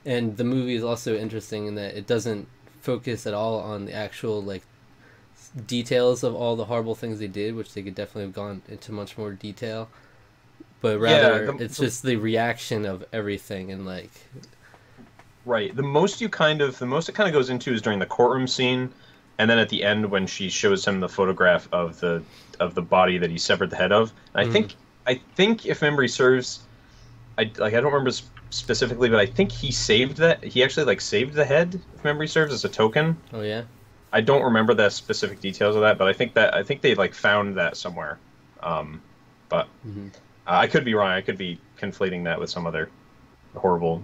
and 0.06 0.38
the 0.38 0.44
movie 0.44 0.76
is 0.76 0.84
also 0.84 1.16
interesting 1.18 1.68
in 1.68 1.76
that 1.76 1.96
it 1.96 2.08
doesn't 2.08 2.48
focus 2.82 3.28
at 3.28 3.34
all 3.34 3.60
on 3.60 3.86
the 3.86 3.94
actual 3.94 4.42
like 4.42 4.64
details 5.66 6.24
of 6.24 6.36
all 6.36 6.56
the 6.56 6.66
horrible 6.66 6.96
things 6.96 7.20
they 7.20 7.28
did 7.28 7.56
which 7.56 7.74
they 7.74 7.82
could 7.82 7.96
definitely 7.96 8.24
have 8.24 8.34
gone 8.34 8.62
into 8.68 8.92
much 8.92 9.18
more 9.18 9.32
detail 9.32 9.90
but 10.82 11.00
Yeah, 11.00 11.22
rather 11.22 11.46
the- 11.52 11.64
it's 11.66 11.78
just 11.78 12.04
the 12.04 12.16
reaction 12.18 12.86
of 12.86 13.06
everything 13.14 13.72
and 13.72 13.86
like 13.86 14.12
right. 15.46 15.76
The 15.76 15.84
most 15.84 16.22
you 16.22 16.30
kind 16.30 16.62
of 16.62 16.78
the 16.80 16.86
most 16.86 17.10
it 17.10 17.16
kind 17.16 17.28
of 17.28 17.34
goes 17.34 17.50
into 17.50 17.74
is 17.74 17.82
during 17.82 18.00
the 18.00 18.06
courtroom 18.06 18.48
scene, 18.48 18.94
and 19.38 19.50
then 19.50 19.58
at 19.60 19.70
the 19.70 19.84
end 19.84 20.10
when 20.10 20.28
she 20.28 20.50
shows 20.50 20.86
him 20.86 21.00
the 21.00 21.10
photograph 21.10 21.68
of 21.72 22.00
the 22.00 22.24
of 22.60 22.76
the 22.76 22.82
body 22.82 23.18
that 23.18 23.30
he 23.30 23.38
severed 23.38 23.70
the 23.70 23.76
head 23.76 23.92
of. 23.92 24.14
And 24.34 24.42
I 24.46 24.50
Mhm. 24.50 24.52
think 24.52 24.76
I 25.08 25.16
think 25.36 25.66
if 25.66 25.82
memory 25.82 26.08
serves, 26.08 26.68
I 27.38 27.52
like 27.58 27.74
I 27.74 27.82
don't 27.82 27.94
remember 27.94 28.12
specifically, 28.52 29.10
but 29.10 29.20
I 29.20 29.26
think 29.26 29.52
he 29.52 29.72
saved 29.72 30.18
that. 30.18 30.44
He 30.44 30.64
actually 30.64 30.86
like 30.86 31.02
saved 31.02 31.34
the 31.34 31.46
head. 31.46 31.80
If 31.96 32.04
memory 32.04 32.28
serves, 32.28 32.54
as 32.54 32.66
a 32.66 32.70
token. 32.70 33.18
oh 33.34 33.42
yeah 33.42 33.64
I 34.12 34.22
don't 34.22 34.44
remember 34.44 34.74
the 34.74 34.90
specific 34.90 35.40
details 35.40 35.76
of 35.76 35.82
that, 35.82 35.98
but 35.98 36.08
I 36.08 36.14
think 36.14 36.34
that 36.34 36.54
I 36.54 36.64
think 36.64 36.82
they 36.82 36.96
like 36.96 37.14
found 37.14 37.58
that 37.58 37.78
somewhere. 37.78 38.18
Um, 38.62 39.02
but 39.50 39.68
hmm 39.84 40.08
uh, 40.50 40.56
I 40.56 40.68
could 40.68 40.84
be 40.84 40.96
wrong. 40.96 41.12
I 41.12 41.22
could 41.22 41.38
be 41.38 41.60
conflating 41.80 42.24
that 42.24 42.40
with 42.40 42.50
some 42.50 42.66
other 42.66 42.90
horrible, 43.56 44.04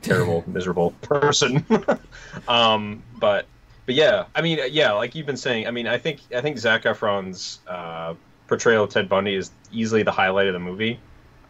terrible, 0.00 0.42
miserable 0.50 0.92
person. 1.02 1.64
um, 2.48 3.02
but 3.18 3.46
but 3.84 3.94
yeah, 3.94 4.24
I 4.34 4.40
mean, 4.40 4.58
yeah, 4.70 4.92
like 4.92 5.14
you've 5.14 5.26
been 5.26 5.36
saying. 5.36 5.66
I 5.66 5.70
mean, 5.70 5.86
I 5.86 5.98
think 5.98 6.20
I 6.34 6.40
think 6.40 6.58
Zac 6.58 6.84
Efron's 6.84 7.60
uh, 7.68 8.14
portrayal 8.46 8.84
of 8.84 8.90
Ted 8.90 9.08
Bundy 9.08 9.34
is 9.34 9.50
easily 9.70 10.02
the 10.02 10.10
highlight 10.10 10.46
of 10.46 10.54
the 10.54 10.60
movie. 10.60 10.98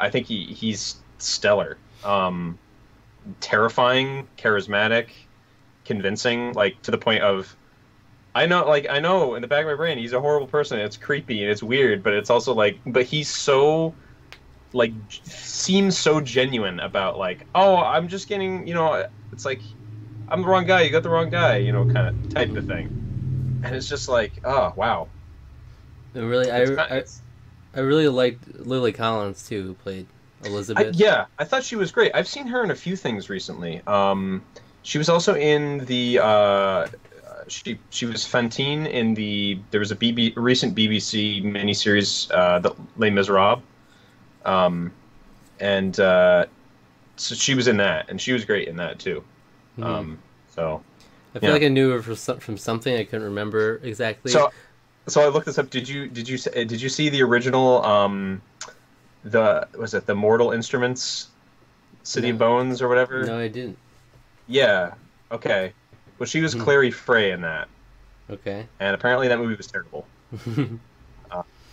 I 0.01 0.11
think 0.11 0.27
he 0.27 0.47
he's 0.47 0.97
stellar, 1.19 1.79
um, 2.05 2.59
terrifying, 3.41 4.27
charismatic, 4.37 5.11
convincing, 5.85 6.53
like 6.55 6.83
to 6.83 6.91
the 6.91 6.99
point 6.99 7.23
of. 7.23 7.57
I 8.35 8.47
know, 8.47 8.67
like 8.67 8.87
I 8.89 8.99
know 8.99 9.35
in 9.35 9.43
the 9.43 9.49
back 9.49 9.61
of 9.61 9.67
my 9.67 9.75
brain, 9.75 9.99
he's 9.99 10.13
a 10.13 10.21
horrible 10.21 10.47
person. 10.47 10.79
It's 10.79 10.97
creepy 10.97 11.43
and 11.43 11.51
it's 11.51 11.63
weird, 11.63 12.03
but 12.03 12.15
it's 12.15 12.31
also 12.31 12.55
like, 12.55 12.79
but 12.87 13.05
he's 13.05 13.29
so 13.29 13.95
like 14.73 14.93
seems 15.25 15.99
so 15.99 16.21
genuine 16.21 16.81
about 16.81 17.19
like, 17.19 17.47
oh, 17.55 17.77
I'm 17.77 18.09
just 18.09 18.29
getting, 18.29 18.67
you 18.67 18.75
know, 18.75 19.07
it's 19.33 19.45
like 19.45 19.61
I'm 20.29 20.43
the 20.43 20.49
wrong 20.49 20.67
guy, 20.67 20.83
you 20.83 20.91
got 20.91 21.03
the 21.03 21.11
wrong 21.11 21.29
guy, 21.29 21.59
you 21.59 21.73
know, 21.73 21.85
kind 21.85 22.09
of 22.09 22.35
type 22.35 22.57
of 22.57 22.67
thing. 22.67 22.87
And 23.65 23.77
it's 23.77 23.89
just 23.89 24.09
like, 24.09 24.33
oh 24.45 24.73
wow. 24.77 25.09
And 26.15 26.29
really, 26.29 26.51
I, 26.51 26.65
kind- 26.65 26.81
I, 26.81 27.05
I 27.75 27.81
really 27.81 28.09
liked 28.09 28.61
Lily 28.61 28.93
Collins 28.93 29.47
too, 29.47 29.63
who 29.63 29.75
played 29.75 30.07
I, 30.45 30.49
Elizabeth. 30.49 30.97
yeah, 30.97 31.27
I 31.39 31.45
thought 31.45 31.65
she 31.65 31.77
was 31.77 31.93
great. 31.93 32.13
I've 32.15 32.29
seen 32.29 32.47
her 32.47 32.65
in 32.65 32.71
a 32.71 32.75
few 32.75 32.97
things 32.97 33.29
recently. 33.29 33.83
Um, 33.87 34.43
she 34.83 34.99
was 34.99 35.09
also 35.09 35.37
in 35.37 35.85
the 35.85 36.19
uh, 36.19 36.89
she 37.53 37.79
she 37.91 38.07
was 38.07 38.27
Fantine 38.27 38.87
in 38.87 39.15
the 39.15 39.59
there 39.71 39.81
was 39.81 39.91
a 39.91 39.97
BB 39.97 40.33
recent 40.37 40.75
BBC 40.75 41.45
miniseries 41.45 42.31
uh, 42.33 42.59
the 42.59 42.75
Les 42.97 43.11
Miserables, 43.11 43.63
um, 44.45 44.91
and 45.61 45.99
uh, 46.01 46.47
so 47.17 47.35
she 47.35 47.55
was 47.55 47.69
in 47.69 47.77
that, 47.77 48.09
and 48.09 48.21
she 48.21 48.33
was 48.33 48.45
great 48.45 48.69
in 48.69 48.77
that 48.77 48.99
too. 48.99 49.23
Mhm. 49.79 49.85
Um, 49.85 50.19
so 50.55 50.83
I 51.35 51.39
feel 51.39 51.51
yeah. 51.51 51.55
like 51.55 51.63
I 51.63 51.69
knew 51.69 51.91
her 51.91 52.03
from, 52.03 52.39
from 52.41 52.57
something 52.57 52.95
I 52.95 53.05
couldn't 53.05 53.25
remember 53.25 53.81
exactly. 53.83 54.33
so 54.33 54.51
so 55.07 55.21
I 55.21 55.29
looked 55.29 55.47
this 55.47 55.59
up. 55.59 55.69
Did 55.71 55.89
you 55.89 56.09
did 56.09 56.29
you 56.29 56.39
did 56.39 56.81
you 56.81 56.89
see 56.89 57.11
the 57.11 57.23
original 57.23 57.85
um, 57.85 58.41
the 59.25 59.69
was 59.79 59.95
it 59.95 60.07
the 60.07 60.15
Mortal 60.15 60.53
Instruments 60.53 61.29
City 62.03 62.31
of 62.31 62.39
No. 62.39 62.47
Bones 62.47 62.81
or 62.81 62.89
whatever? 62.89 63.25
no, 63.25 63.39
I 63.39 63.49
didn't. 63.49 63.79
Yeah. 64.49 64.95
Okay. 65.31 65.73
Well, 66.23 66.29
she 66.29 66.41
was 66.41 66.53
Hmm. 66.53 66.61
Clary 66.63 66.93
Fray 66.93 67.33
in 67.33 67.41
that, 67.41 67.67
Okay. 68.31 68.65
and 68.79 68.95
apparently 68.95 69.27
that 69.27 69.41
movie 69.41 69.57
was 69.57 69.67
terrible. 69.67 70.07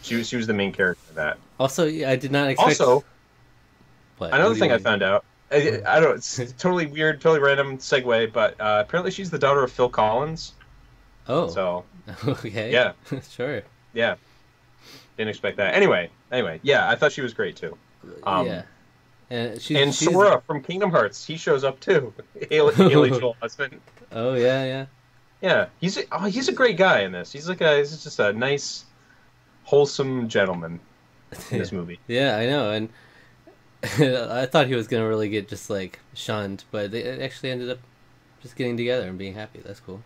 She 0.02 0.16
was 0.16 0.28
she 0.28 0.38
was 0.38 0.48
the 0.48 0.54
main 0.56 0.72
character 0.72 1.04
in 1.10 1.16
that. 1.18 1.38
also, 1.60 1.86
I 1.86 2.16
did 2.16 2.32
not 2.32 2.50
expect. 2.50 2.82
Also, 2.82 3.04
What? 4.18 4.34
another 4.34 4.56
thing 4.56 4.72
I 4.72 4.80
found 4.80 5.04
out. 5.04 5.24
I, 5.52 5.82
I 5.86 6.00
don't. 6.00 6.04
know, 6.10 6.12
It's 6.16 6.36
totally 6.58 6.88
weird, 6.88 7.22
totally 7.22 7.42
random 7.42 7.78
segue, 7.78 8.32
but 8.34 8.60
uh, 8.60 8.84
apparently 8.88 9.12
she's 9.12 9.30
the 9.30 9.38
daughter 9.38 9.62
of 9.62 9.72
Phil 9.72 9.90
Collins. 9.90 10.54
Oh. 11.28 11.50
So 11.50 11.84
okay. 12.28 12.72
Yeah. 12.72 12.94
sure. 13.30 13.62
yeah, 13.94 14.16
didn't 15.18 15.30
expect 15.30 15.58
that. 15.58 15.76
Anyway, 15.76 16.10
anyway, 16.32 16.60
yeah, 16.64 16.90
I 16.90 16.96
thought 16.96 17.12
she 17.12 17.22
was 17.22 17.34
great 17.36 17.56
too. 17.56 17.78
Um, 18.24 18.48
yeah. 18.48 18.64
And 19.30 19.62
she's, 19.62 19.78
and 19.78 19.94
she's- 19.94 20.12
Sora 20.12 20.42
from 20.48 20.62
Kingdom 20.64 20.90
Hearts, 20.92 21.24
he 21.26 21.38
shows 21.38 21.64
up 21.64 21.80
too. 21.80 22.14
Haley, 22.50 22.74
Haley 22.76 23.10
Joel 23.12 23.36
Osment. 23.44 23.80
Oh 24.12 24.34
yeah, 24.34 24.66
yeah. 24.66 24.86
Yeah, 25.42 25.68
he's 25.80 25.98
a, 25.98 26.04
oh, 26.12 26.26
he's 26.26 26.50
a 26.50 26.52
great 26.52 26.76
guy 26.78 27.02
in 27.02 27.12
this. 27.12 27.32
He's 27.32 27.48
like 27.48 27.62
a 27.62 27.78
he's 27.78 28.04
just 28.04 28.20
a 28.20 28.34
nice, 28.34 28.86
wholesome 29.64 30.28
gentleman 30.28 30.80
in 31.52 31.60
this 31.60 31.72
movie. 31.80 32.00
Yeah, 32.08 32.36
I 32.38 32.46
know, 32.48 32.72
and 32.72 32.90
I 33.84 34.46
thought 34.48 34.68
he 34.68 34.76
was 34.76 34.88
gonna 34.88 35.08
really 35.08 35.30
get 35.30 35.48
just 35.48 35.70
like 35.70 36.00
shunned, 36.14 36.64
but 36.72 36.92
they 36.92 37.22
actually 37.24 37.52
ended 37.52 37.70
up 37.70 37.80
just 38.42 38.56
getting 38.56 38.76
together 38.78 39.08
and 39.08 39.18
being 39.18 39.34
happy. 39.34 39.62
That's 39.64 39.80
cool. 39.80 40.02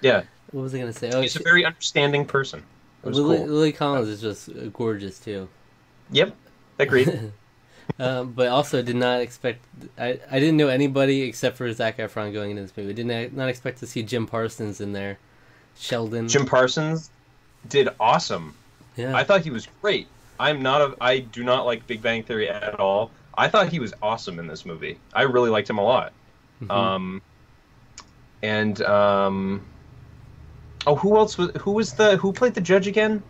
Yeah, 0.00 0.24
What 0.50 0.62
was 0.62 0.74
I 0.74 0.78
gonna 0.80 0.92
say? 0.92 1.10
Oh, 1.14 1.20
he's 1.22 1.36
a 1.36 1.42
very 1.42 1.64
understanding 1.64 2.26
person. 2.26 2.62
Lily, 3.04 3.38
cool. 3.38 3.46
Lily 3.46 3.72
Collins 3.72 4.08
is 4.08 4.20
just 4.20 4.50
gorgeous 4.72 5.18
too. 5.18 5.48
Yep, 6.10 6.34
agreed. 6.78 7.32
um, 7.98 8.32
but 8.32 8.48
also 8.48 8.82
did 8.82 8.96
not 8.96 9.20
expect. 9.20 9.64
I, 9.98 10.18
I 10.30 10.40
didn't 10.40 10.56
know 10.56 10.68
anybody 10.68 11.22
except 11.22 11.56
for 11.56 11.72
Zac 11.72 11.98
Efron 11.98 12.32
going 12.32 12.50
into 12.50 12.62
this 12.62 12.76
movie. 12.76 12.92
Did 12.92 13.32
not 13.32 13.48
expect 13.48 13.78
to 13.80 13.86
see 13.86 14.02
Jim 14.02 14.26
Parsons 14.26 14.80
in 14.80 14.92
there. 14.92 15.18
Sheldon. 15.76 16.28
Jim 16.28 16.46
Parsons 16.46 17.10
did 17.68 17.88
awesome. 17.98 18.54
Yeah. 18.96 19.16
I 19.16 19.24
thought 19.24 19.42
he 19.42 19.50
was 19.50 19.68
great. 19.82 20.06
I'm 20.38 20.62
not 20.62 20.80
a 20.80 20.96
I 21.00 21.20
do 21.20 21.44
not 21.44 21.66
like 21.66 21.86
Big 21.86 22.02
Bang 22.02 22.22
Theory 22.22 22.48
at 22.48 22.78
all. 22.80 23.10
I 23.36 23.48
thought 23.48 23.68
he 23.68 23.80
was 23.80 23.92
awesome 24.02 24.38
in 24.38 24.46
this 24.46 24.64
movie. 24.64 24.98
I 25.12 25.22
really 25.22 25.50
liked 25.50 25.68
him 25.68 25.78
a 25.78 25.82
lot. 25.82 26.12
Mhm. 26.62 26.70
Um, 26.70 27.22
and 28.42 28.80
um, 28.82 29.64
oh, 30.86 30.94
who 30.94 31.16
else 31.16 31.36
was 31.38 31.50
who 31.60 31.72
was 31.72 31.94
the 31.94 32.16
who 32.16 32.32
played 32.32 32.54
the 32.54 32.60
judge 32.60 32.86
again? 32.86 33.22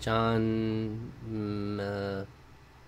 John. 0.00 1.12
mm, 1.30 1.80
uh, 1.80 2.24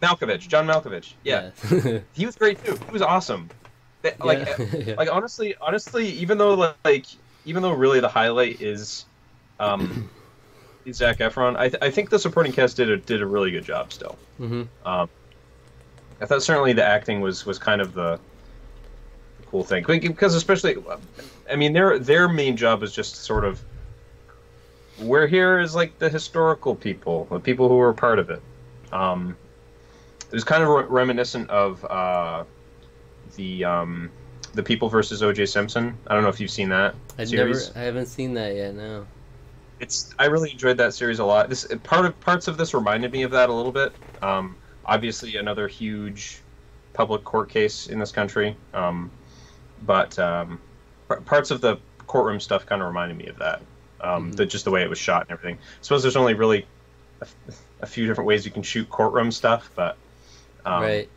Malkovich, 0.03 0.49
John 0.49 0.67
Malkovich. 0.67 1.13
Yeah, 1.25 1.51
yeah. 1.71 2.01
he 2.13 2.27
was 2.27 2.37
great 2.37 2.63
too. 2.65 2.77
He 2.87 2.91
was 2.93 3.03
awesome. 3.03 3.49
That- 4.03 4.19
Like, 4.25 4.47
Yeah. 4.73 4.95
like 4.99 5.09
honestly, 5.11 5.55
honestly, 5.61 6.09
even 6.09 6.39
though 6.39 6.75
like, 6.85 7.07
even 7.45 7.63
though 7.63 7.73
really 7.73 8.01
the 8.01 8.09
highlight 8.09 8.61
is, 8.61 9.05
um, 9.61 10.11
is 10.85 10.97
Zac 10.97 11.19
Efron, 11.19 11.57
I, 11.57 11.69
th- 11.69 11.83
I 11.83 11.91
think 11.91 12.11
the 12.11 12.19
supporting 12.19 12.53
cast 12.53 12.77
did 12.77 12.91
a 12.91 12.97
did 12.97 13.23
a 13.23 13.27
really 13.27 13.51
good 13.53 13.65
job 13.65 13.93
still. 13.93 14.19
Mhm. 14.41 14.67
Um, 14.85 15.09
I 16.21 16.27
thought 16.27 16.43
certainly 16.43 16.73
the 16.73 16.85
acting 16.85 17.21
was 17.21 17.47
was 17.47 17.59
kind 17.59 17.81
of 17.81 17.95
the, 17.95 18.19
the 19.41 19.47
cool 19.47 19.63
thing 19.65 19.85
because 19.87 20.35
especially, 20.35 20.77
I 21.51 21.57
mean 21.57 21.73
their 21.73 21.99
their 21.99 22.29
main 22.29 22.57
job 22.57 22.83
is 22.83 22.93
just 22.93 23.17
sort 23.17 23.45
of. 23.45 23.61
We're 25.01 25.27
here 25.27 25.59
as 25.59 25.75
like 25.75 25.99
the 25.99 26.09
historical 26.11 26.75
people, 26.77 27.27
the 27.31 27.41
people 27.41 27.69
who 27.69 27.77
were 27.77 27.93
part 27.93 28.19
of 28.19 28.31
it. 28.31 28.43
Um, 28.93 29.37
it 30.33 30.37
was 30.37 30.45
kind 30.45 30.63
of 30.63 30.69
re- 30.71 30.85
reminiscent 30.89 31.51
of 31.51 31.85
uh, 31.85 32.45
the 33.37 33.65
um, 33.65 34.11
the 34.55 34.63
People 34.63 34.89
versus 34.89 35.23
O.J. 35.23 35.45
Simpson. 35.47 35.97
I 36.07 36.15
don't 36.15 36.23
know 36.23 36.31
if 36.31 36.41
you've 36.41 36.51
seen 36.51 36.71
that 36.71 36.95
I'd 37.19 37.29
series. 37.29 37.69
never. 37.69 37.79
I 37.79 37.83
haven't 37.83 38.07
seen 38.07 38.33
that 38.35 38.55
yet. 38.57 38.75
No. 38.75 39.07
It's 39.79 40.15
I 40.19 40.27
really 40.27 40.51
enjoyed 40.53 40.79
that 40.79 40.95
series 40.95 41.19
a 41.19 41.25
lot. 41.25 41.51
This 41.51 41.67
part 41.83 42.07
of 42.07 42.19
parts 42.21 42.49
of 42.49 42.57
this 42.57 42.73
reminded 42.73 43.13
me 43.13 43.25
of 43.25 43.31
that 43.33 43.51
a 43.51 43.53
little 43.53 43.73
bit. 43.73 43.93
Um, 44.23 44.57
obviously, 44.87 45.37
another 45.37 45.69
huge 45.69 46.39
public 46.95 47.25
court 47.25 47.51
case 47.51 47.89
in 47.89 47.99
this 47.99 48.11
country, 48.13 48.57
um, 48.73 49.11
but 49.85 50.19
um, 50.19 50.61
par- 51.09 51.21
parts 51.21 51.51
of 51.51 51.61
the 51.61 51.77
courtroom 52.07 52.41
stuff 52.41 52.65
kind 52.65 52.81
of 52.81 52.89
reminded 52.89 53.19
me 53.19 53.27
of 53.27 53.37
that. 53.39 53.61
Um, 54.01 54.33
Mhm. 54.33 54.37
the, 54.37 54.47
just 54.47 54.65
the 54.65 54.71
way 54.71 54.83
it 54.83 54.89
was 54.91 54.99
shot 54.99 55.23
and 55.23 55.31
everything. 55.31 55.57
I 55.59 55.83
suppose 55.83 56.03
there's 56.03 56.17
only 56.17 56.35
really 56.35 56.67
a, 57.21 57.27
a 57.83 57.87
few 57.87 58.07
different 58.07 58.27
ways 58.27 58.45
you 58.45 58.51
can 58.51 58.63
shoot 58.65 58.89
courtroom 58.91 59.31
stuff, 59.31 59.71
but 59.77 59.97
um, 60.65 60.83
right. 60.83 61.09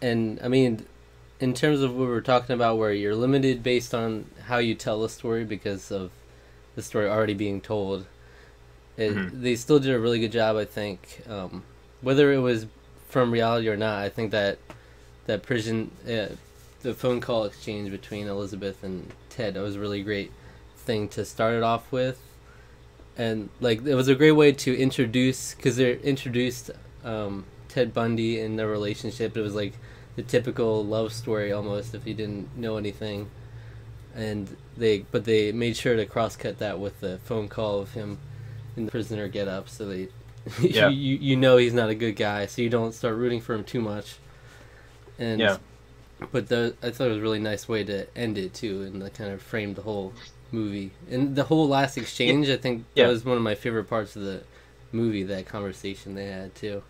And 0.00 0.38
I 0.42 0.48
mean, 0.48 0.86
in 1.40 1.54
terms 1.54 1.80
of 1.80 1.94
what 1.94 2.08
we're 2.08 2.20
talking 2.20 2.54
about, 2.54 2.78
where 2.78 2.92
you're 2.92 3.14
limited 3.14 3.62
based 3.62 3.94
on 3.94 4.26
how 4.44 4.58
you 4.58 4.74
tell 4.74 5.04
a 5.04 5.08
story 5.08 5.44
because 5.44 5.90
of 5.90 6.10
the 6.74 6.82
story 6.82 7.08
already 7.08 7.34
being 7.34 7.60
told, 7.60 8.06
it, 8.96 9.14
Mhm. 9.14 9.42
they 9.42 9.56
still 9.56 9.78
did 9.78 9.94
a 9.94 9.98
really 9.98 10.18
good 10.18 10.32
job. 10.32 10.56
I 10.56 10.64
think, 10.64 11.22
um, 11.28 11.62
whether 12.00 12.32
it 12.32 12.38
was 12.38 12.66
from 13.08 13.30
reality 13.30 13.68
or 13.68 13.76
not, 13.76 14.02
I 14.02 14.08
think 14.08 14.30
that 14.32 14.58
that 15.26 15.42
prison, 15.42 15.90
uh, 16.08 16.34
the 16.82 16.94
phone 16.94 17.20
call 17.20 17.44
exchange 17.44 17.90
between 17.90 18.28
Elizabeth 18.28 18.84
and 18.84 19.12
Ted, 19.28 19.54
that 19.54 19.60
was 19.60 19.74
a 19.76 19.80
really 19.80 20.02
great 20.02 20.30
thing 20.76 21.08
to 21.08 21.24
start 21.24 21.54
it 21.54 21.62
off 21.62 21.90
with. 21.90 22.20
And 23.18 23.48
like 23.60 23.84
it 23.84 23.94
was 23.94 24.08
a 24.08 24.14
great 24.14 24.32
way 24.32 24.52
to 24.52 24.76
introduce 24.78 25.54
because 25.54 25.76
they're 25.76 25.96
introduced 25.96 26.70
um, 27.04 27.44
Ted 27.76 27.92
Bundy 27.92 28.40
and 28.40 28.58
their 28.58 28.68
relationship. 28.68 29.36
It 29.36 29.42
was 29.42 29.54
like 29.54 29.74
the 30.16 30.22
typical 30.22 30.82
love 30.82 31.12
story 31.12 31.52
almost 31.52 31.94
if 31.94 32.06
you 32.06 32.14
didn't 32.14 32.56
know 32.56 32.78
anything. 32.78 33.28
And 34.14 34.56
they 34.78 35.00
but 35.10 35.26
they 35.26 35.52
made 35.52 35.76
sure 35.76 35.94
to 35.94 36.06
cross 36.06 36.36
cut 36.36 36.58
that 36.58 36.78
with 36.80 37.00
the 37.00 37.18
phone 37.24 37.48
call 37.48 37.80
of 37.80 37.92
him 37.92 38.16
in 38.78 38.86
the 38.86 38.90
prisoner 38.90 39.28
get 39.28 39.46
up 39.46 39.68
so 39.68 39.86
they 39.88 40.08
Yeah. 40.62 40.88
you, 40.88 41.16
you 41.18 41.36
know 41.36 41.58
he's 41.58 41.74
not 41.74 41.90
a 41.90 41.94
good 41.94 42.16
guy 42.16 42.46
so 42.46 42.62
you 42.62 42.70
don't 42.70 42.92
start 42.94 43.14
rooting 43.16 43.42
for 43.42 43.52
him 43.54 43.62
too 43.62 43.82
much. 43.82 44.16
And 45.18 45.38
Yeah. 45.38 45.58
but 46.32 46.48
the, 46.48 46.74
I 46.82 46.88
thought 46.92 47.08
it 47.08 47.10
was 47.10 47.18
a 47.18 47.20
really 47.20 47.38
nice 47.40 47.68
way 47.68 47.84
to 47.84 48.06
end 48.16 48.38
it 48.38 48.54
too, 48.54 48.84
and 48.84 49.12
kind 49.12 49.30
of 49.32 49.42
framed 49.42 49.76
the 49.76 49.82
whole 49.82 50.14
movie. 50.50 50.92
And 51.10 51.36
the 51.36 51.44
whole 51.44 51.68
last 51.68 51.98
exchange, 51.98 52.48
I 52.48 52.56
think 52.56 52.86
Yeah. 52.94 53.04
that 53.04 53.10
was 53.12 53.22
one 53.26 53.36
of 53.36 53.42
my 53.42 53.54
favorite 53.54 53.84
parts 53.84 54.16
of 54.16 54.22
the 54.22 54.44
movie. 54.92 55.24
That 55.24 55.44
conversation 55.44 56.14
they 56.14 56.24
had 56.24 56.54
too. 56.54 56.82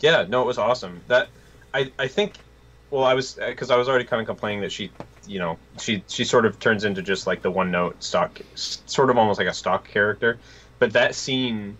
Yeah, 0.00 0.24
no, 0.28 0.42
it 0.42 0.46
was 0.46 0.58
awesome. 0.58 1.00
That 1.08 1.28
I 1.74 1.90
I 1.98 2.08
think. 2.08 2.34
Well, 2.90 3.04
I 3.04 3.12
was 3.12 3.34
because 3.34 3.70
I 3.70 3.76
was 3.76 3.86
already 3.88 4.04
kind 4.06 4.20
of 4.22 4.26
complaining 4.26 4.62
that 4.62 4.72
she, 4.72 4.90
you 5.26 5.38
know, 5.38 5.58
she 5.78 6.02
she 6.08 6.24
sort 6.24 6.46
of 6.46 6.58
turns 6.58 6.84
into 6.84 7.02
just 7.02 7.26
like 7.26 7.42
the 7.42 7.50
one 7.50 7.70
note 7.70 8.02
stock, 8.02 8.40
sort 8.54 9.10
of 9.10 9.18
almost 9.18 9.38
like 9.38 9.48
a 9.48 9.52
stock 9.52 9.86
character. 9.86 10.38
But 10.78 10.94
that 10.94 11.14
scene, 11.14 11.76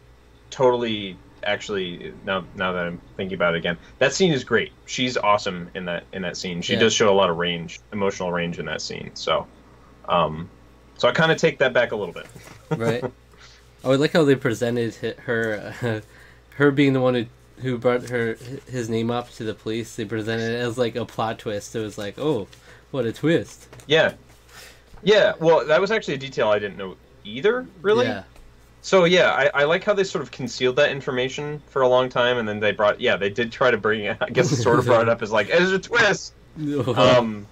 totally 0.51 1.17
actually 1.45 2.13
now 2.27 2.45
now 2.57 2.73
that 2.73 2.85
I'm 2.85 3.01
thinking 3.17 3.37
about 3.37 3.55
it 3.55 3.59
again, 3.59 3.79
that 4.01 4.13
scene 4.13 4.33
is 4.33 4.45
great. 4.45 4.73
She's 4.85 5.17
awesome 5.17 5.71
in 5.75 5.87
that 5.87 6.05
in 6.13 6.21
that 6.23 6.37
scene. 6.37 6.61
She 6.61 6.75
Yeah. 6.75 6.81
does 6.81 6.93
show 6.93 7.11
a 7.11 7.17
lot 7.17 7.31
of 7.31 7.39
range, 7.39 7.81
emotional 7.93 8.31
range 8.33 8.59
in 8.59 8.67
that 8.67 8.83
scene. 8.83 9.11
So, 9.15 9.47
um, 10.11 10.47
so 10.99 11.09
I 11.09 11.13
kind 11.13 11.33
of 11.33 11.39
take 11.39 11.59
that 11.61 11.73
back 11.73 11.93
a 11.93 11.97
little 11.97 12.15
bit. 12.15 12.27
Right. 12.77 13.03
oh, 13.83 13.93
I 13.93 13.97
like 13.97 14.13
how 14.13 14.25
they 14.25 14.35
presented 14.35 14.95
her, 15.25 15.75
uh, 15.83 16.01
her 16.57 16.71
being 16.71 16.93
the 16.93 17.01
one 17.01 17.15
who 17.15 17.25
who 17.61 17.79
brought 17.79 18.09
her 18.09 18.37
his 18.71 18.88
name 18.88 19.11
up 19.11 19.31
to 19.33 19.45
the 19.45 19.55
police. 19.55 19.97
They 19.97 20.05
presented 20.05 20.53
it 20.53 20.61
as 20.61 20.79
like 20.79 20.97
a 20.97 21.05
plot 21.05 21.38
twist. 21.38 21.75
It 21.75 21.81
was 21.81 21.99
like, 21.99 22.19
oh, 22.19 22.49
what 22.91 23.05
a 23.05 23.12
twist. 23.12 23.69
Yeah, 23.87 24.15
yeah. 25.03 25.35
Well, 25.38 25.67
that 25.67 25.81
was 25.81 25.91
actually 25.91 26.15
a 26.15 26.19
detail 26.19 26.49
I 26.49 26.59
didn't 26.59 26.77
know 26.79 26.97
either. 27.25 27.67
Really. 27.83 28.07
Yeah. 28.07 28.25
So 28.81 29.05
yeah, 29.05 29.33
I, 29.33 29.62
I 29.62 29.65
like 29.65 29.85
how 29.85 29.93
they 29.93 30.05
sort 30.05 30.23
of 30.23 30.31
concealed 30.31 30.77
that 30.77 30.91
information 30.91 31.61
for 31.69 31.83
a 31.83 31.88
long 31.88 32.09
time, 32.09 32.38
and 32.38 32.49
then 32.49 32.61
they 32.61 32.73
brought 32.73 33.00
yeah 33.00 33.17
they 33.17 33.31
did 33.31 33.53
try 33.53 33.71
to 33.71 33.79
bring 33.79 34.05
it. 34.05 34.17
I 34.21 34.31
guess 34.31 34.50
sort 34.50 34.79
of 34.79 34.87
brought 34.87 35.03
it 35.03 35.09
up 35.09 35.23
as 35.23 35.31
like 35.31 35.50
as 35.50 35.73
a 35.73 35.79
twist. 35.79 36.35
Um, 36.59 37.47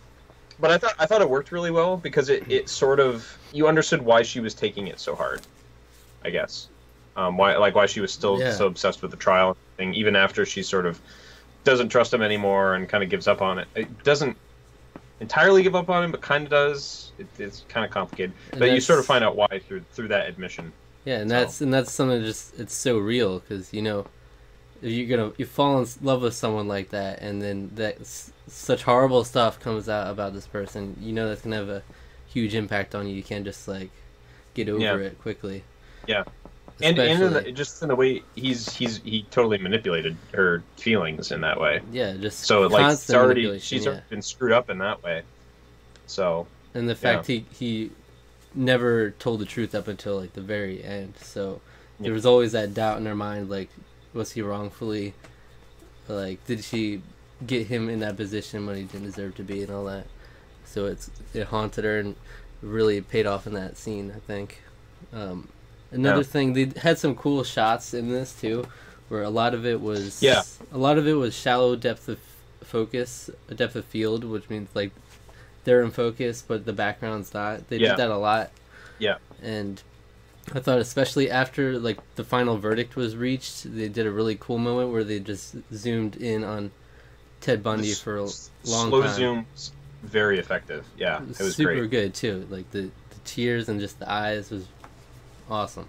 but 0.59 0.73
I 0.73 0.79
thought 0.79 0.95
I 0.99 1.07
thought 1.07 1.23
it 1.23 1.31
worked 1.31 1.53
really 1.53 1.71
well 1.71 1.97
because 1.97 2.29
it, 2.29 2.51
it 2.51 2.69
sort 2.69 2.99
of 2.99 3.39
you 3.53 3.69
understood 3.69 4.03
why 4.03 4.23
she 4.23 4.41
was 4.41 4.53
taking 4.53 4.89
it 4.89 4.99
so 4.99 5.15
hard. 5.15 5.43
I 6.25 6.31
guess 6.31 6.69
um, 7.17 7.37
why 7.37 7.57
like 7.57 7.75
why 7.75 7.87
she 7.87 8.01
was 8.01 8.13
still 8.13 8.39
Yeah. 8.39 8.53
so 8.53 8.67
obsessed 8.67 9.03
with 9.03 9.11
the 9.11 9.17
trial 9.17 9.57
thing 9.77 9.95
even 9.95 10.17
after 10.17 10.45
she 10.47 10.63
sort 10.63 10.87
of 10.87 11.01
doesn't 11.65 11.89
trust 11.89 12.13
him 12.15 12.23
anymore 12.23 12.75
and 12.75 12.89
kind 12.89 13.03
of 13.03 13.11
gives 13.11 13.27
up 13.27 13.43
on 13.43 13.59
it. 13.59 13.69
It 13.75 14.05
doesn't 14.05 14.37
entirely 15.21 15.63
give 15.63 15.75
up 15.75 15.89
on 15.89 16.05
him, 16.05 16.11
but 16.13 16.21
kind 16.21 16.45
of 16.45 16.51
does. 16.51 17.13
It, 17.19 17.27
it's 17.39 17.65
kind 17.69 17.85
of 17.85 17.91
complicated, 17.91 18.33
And 18.53 18.61
but 18.61 18.71
you 18.71 18.81
sort 18.81 18.99
of 18.99 19.07
find 19.07 19.25
out 19.25 19.35
why 19.37 19.49
through 19.67 19.83
through 19.93 20.09
that 20.09 20.29
admission. 20.29 20.73
Yeah, 21.05 21.19
and 21.19 21.31
So- 21.31 21.35
that's 21.37 21.61
and 21.61 21.73
that's 21.75 21.93
something 21.93 22.21
that 22.21 22.27
just 22.27 22.59
it's 22.61 22.75
so 22.75 22.99
real 22.99 23.41
because 23.41 23.73
you 23.73 23.83
know 23.83 24.07
if 24.83 24.91
you're 24.93 25.09
gonna 25.17 25.33
you 25.39 25.47
fall 25.47 25.81
in 25.81 25.87
love 26.03 26.21
with 26.23 26.35
someone 26.35 26.69
like 26.69 26.91
that 26.91 27.21
and 27.23 27.41
then 27.41 27.71
that 27.77 27.97
such 28.47 28.83
horrible 28.83 29.25
stuff 29.25 29.59
comes 29.59 29.89
out 29.89 30.09
about 30.11 30.35
this 30.35 30.47
person, 30.47 30.97
you 31.01 31.13
know 31.13 31.29
that's 31.29 31.41
gonna 31.43 31.57
have 31.57 31.71
a 31.71 31.83
huge 32.29 32.55
impact 32.55 32.95
on 32.95 33.07
you. 33.09 33.15
You 33.15 33.23
can't 33.23 33.45
just 33.45 33.67
like 33.67 33.91
get 34.55 34.69
over 34.69 34.81
Yeah. 34.83 34.97
it 34.97 35.19
quickly. 35.21 35.65
Yeah. 36.07 36.25
And, 36.83 36.99
and 36.99 37.23
in 37.23 37.33
the, 37.33 37.53
just 37.53 37.83
in 37.83 37.89
the 37.89 37.97
way 37.97 38.23
he's 38.35 38.71
he's 38.75 38.99
he 38.99 39.23
totally 39.31 39.57
manipulated 39.59 40.17
her 40.35 40.63
feelings 40.77 41.33
in 41.33 41.41
that 41.41 41.59
way. 41.59 41.81
yeah, 41.91 42.13
just 42.15 42.41
So 42.41 42.67
like 42.67 42.93
it's 42.93 43.11
already 43.11 43.59
she's 43.59 43.85
yeah. 43.85 43.91
already 43.93 44.05
been 44.11 44.23
screwed 44.23 44.53
up 44.53 44.69
in 44.69 44.79
that 44.79 45.03
way. 45.03 45.23
So 46.07 46.47
and 46.75 46.89
the 46.89 46.95
fact 46.95 47.27
he 47.27 47.47
he 47.51 47.91
never 48.55 49.11
told 49.13 49.41
the 49.41 49.45
truth 49.47 49.75
up 49.75 49.89
until 49.89 50.19
like 50.19 50.33
the 50.35 50.41
very 50.41 50.83
end 50.83 51.15
so 51.21 51.61
Yeah. 51.99 52.05
there 52.05 52.13
was 52.15 52.25
always 52.27 52.53
that 52.53 52.75
doubt 52.75 52.99
in 52.99 53.07
her 53.07 53.15
mind 53.15 53.51
like 53.51 53.71
was 54.15 54.33
he 54.33 54.43
wrongfully 54.43 55.15
like 56.09 56.45
did 56.47 56.65
she 56.65 57.03
get 57.47 57.67
him 57.67 57.89
in 57.91 58.01
that 58.01 58.17
position 58.17 58.67
when 58.67 58.77
he 58.77 58.83
didn't 58.85 59.07
deserve 59.07 59.35
to 59.37 59.43
be 59.43 59.63
and 59.63 59.71
all 59.71 59.85
that 59.85 60.07
so 60.65 60.87
it's 60.87 61.11
it 61.35 61.45
haunted 61.49 61.85
her 61.85 61.99
and 61.99 62.17
really 62.63 63.01
paid 63.01 63.27
off 63.27 63.47
in 63.47 63.53
that 63.53 63.77
scene 63.77 64.13
i 64.17 64.19
think 64.21 64.63
um, 65.13 65.49
another 65.93 66.19
Yeah. 66.19 66.23
thing 66.25 66.53
they 66.55 66.73
had 66.81 66.99
some 66.99 67.15
cool 67.15 67.45
shots 67.45 67.95
in 67.95 68.09
this 68.11 68.39
too 68.41 68.67
where 69.09 69.23
a 69.23 69.31
lot 69.31 69.55
of 69.55 69.65
it 69.65 69.81
was 69.81 70.23
Yeah. 70.23 70.43
a 70.73 70.79
lot 70.79 70.99
of 70.99 71.07
it 71.07 71.15
was 71.15 71.35
shallow 71.35 71.77
depth 71.77 72.09
of 72.09 72.19
focus 72.63 73.31
depth 73.55 73.77
of 73.77 73.85
field 73.85 74.25
which 74.25 74.49
means 74.51 74.69
like 74.75 74.91
they're 75.65 75.83
in 75.83 75.91
focus 75.91 76.43
but 76.47 76.65
the 76.65 76.73
background's 76.73 77.33
not 77.33 77.69
they 77.69 77.79
Yeah. 77.79 77.91
did 77.91 77.99
that 77.99 78.11
a 78.11 78.17
lot 78.17 78.51
Yeah. 78.99 79.17
and 79.43 79.83
i 80.55 80.61
thought 80.61 80.79
especially 80.79 81.31
after 81.31 81.79
like 81.79 81.99
the 82.17 82.25
final 82.25 82.57
verdict 82.59 82.97
was 82.97 83.17
reached 83.17 83.73
they 83.77 83.89
did 83.89 84.07
a 84.07 84.11
really 84.11 84.37
cool 84.39 84.59
moment 84.59 84.91
where 84.93 85.05
they 85.05 85.21
just 85.21 85.55
zoomed 85.73 86.17
in 86.17 86.43
on 86.45 86.71
ted 87.41 87.63
bundy 87.63 87.93
s- 87.93 88.01
for 88.01 88.17
a 88.17 88.25
s- 88.25 88.51
long 88.65 88.91
time. 88.91 88.91
slow 88.91 89.03
time 89.03 89.45
zooms, 89.55 89.71
very 90.03 90.39
effective. 90.39 90.85
Yeah, 90.97 91.21
it 91.23 91.39
was 91.39 91.57
super 91.57 91.75
great. 91.75 91.91
good 91.91 92.15
too 92.15 92.47
like 92.51 92.71
the, 92.71 92.83
the 92.83 93.19
tears 93.25 93.69
and 93.69 93.79
just 93.81 93.99
the 93.99 94.11
eyes 94.11 94.51
was 94.51 94.65
awesome 95.51 95.87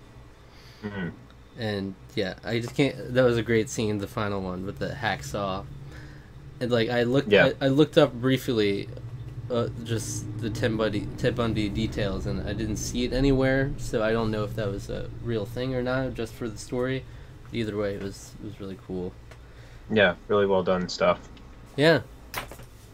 Mhm. 0.84 1.12
and 1.58 1.96
yeah 2.16 2.36
i 2.44 2.60
just 2.60 2.76
can't 2.76 3.14
that 3.14 3.24
was 3.24 3.38
a 3.38 3.42
great 3.44 3.70
scene 3.70 3.98
the 3.98 4.08
final 4.08 4.42
one 4.42 4.66
with 4.66 4.78
the 4.80 4.90
hacksaw 4.90 5.66
and 6.60 6.72
like 6.72 6.90
i 6.90 7.04
looked 7.04 7.30
Yeah. 7.32 7.52
I, 7.62 7.66
I 7.66 7.68
looked 7.70 7.98
up 7.98 8.14
briefly 8.14 8.88
uh, 9.50 9.70
just 9.84 10.26
the 10.40 10.50
ted 10.50 10.78
bundy 10.78 11.08
ted 11.18 11.36
bundy 11.36 11.70
details 11.70 12.26
and 12.28 12.48
i 12.48 12.54
didn't 12.54 12.78
see 12.78 13.06
it 13.06 13.14
anywhere 13.14 13.72
so 13.78 14.04
i 14.04 14.12
don't 14.12 14.30
know 14.30 14.44
if 14.44 14.56
that 14.56 14.68
was 14.68 14.90
a 14.90 15.10
real 15.24 15.46
thing 15.46 15.74
or 15.74 15.82
not 15.82 16.14
just 16.14 16.34
for 16.34 16.48
the 16.50 16.58
story 16.58 17.04
either 17.54 17.76
way 17.78 17.96
it 17.96 18.02
was 18.04 18.34
it 18.42 18.46
was 18.46 18.60
really 18.60 18.78
cool 18.86 19.12
Yeah, 19.90 20.16
really 20.28 20.46
well 20.46 20.64
done 20.64 20.90
stuff. 20.90 21.18
yeah 21.78 22.02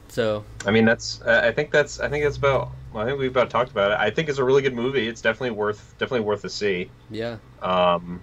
so 0.10 0.46
I 0.65 0.70
mean, 0.70 0.86
that's. 0.86 1.22
Uh, 1.24 1.41
I 1.43 1.51
think 1.51 1.72
that's. 1.72 2.00
I 2.00 2.08
think 2.08 2.24
that's 2.24 2.38
about. 2.38 2.70
Well, 2.93 3.03
I 3.03 3.07
think 3.07 3.19
we've 3.19 3.31
about 3.31 3.50
talked 3.50 3.71
about 3.71 3.91
it. 3.91 3.97
I 4.00 4.09
think 4.12 4.29
it's 4.29 4.38
a 4.38 4.43
really 4.43 4.62
good 4.62 4.75
movie. 4.75 5.08
It's 5.08 5.21
definitely 5.21 5.51
worth. 5.51 5.95
Definitely 5.97 6.21
worth 6.25 6.43
a 6.45 6.49
see. 6.49 6.89
yeah 7.10 7.38
Um. 7.62 8.21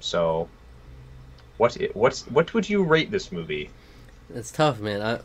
So, 0.00 0.48
what? 1.58 1.76
What's 1.92 2.26
what 2.28 2.54
would 2.54 2.68
you 2.68 2.82
rate 2.82 3.10
this 3.10 3.30
movie? 3.32 3.70
it's 4.32 4.52
tough 4.52 4.78
man 4.78 5.02
I, 5.02 5.18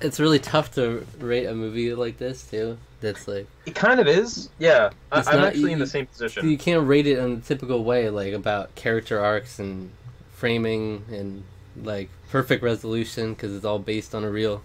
it's 0.00 0.20
really 0.20 0.38
tough 0.38 0.72
to 0.76 1.04
rate 1.18 1.46
a 1.46 1.54
movie 1.54 1.92
like 1.94 2.16
this 2.16 2.48
too 2.48 2.78
that's 3.00 3.26
like 3.26 3.48
It 3.66 3.74
kind 3.74 3.98
of 3.98 4.06
is. 4.06 4.48
Yeah, 4.60 4.90
I, 5.10 5.18
I'm 5.18 5.36
not- 5.40 5.48
actually 5.48 5.72
in 5.72 5.80
the 5.80 5.86
same 5.86 6.06
position. 6.06 6.48
you 6.48 6.56
can't 6.56 6.86
rate 6.86 7.08
it 7.08 7.18
in 7.18 7.34
the 7.34 7.40
typical 7.40 7.82
way 7.82 8.08
like 8.08 8.32
about 8.32 8.72
character 8.76 9.18
arcs 9.22 9.58
and 9.58 9.90
framing 10.32 11.04
and 11.10 11.42
like 11.82 12.08
perfect 12.30 12.62
resolution 12.62 13.34
because 13.34 13.52
it's 13.54 13.64
all 13.64 13.80
based 13.80 14.14
on 14.14 14.22
a 14.22 14.30
real 14.30 14.62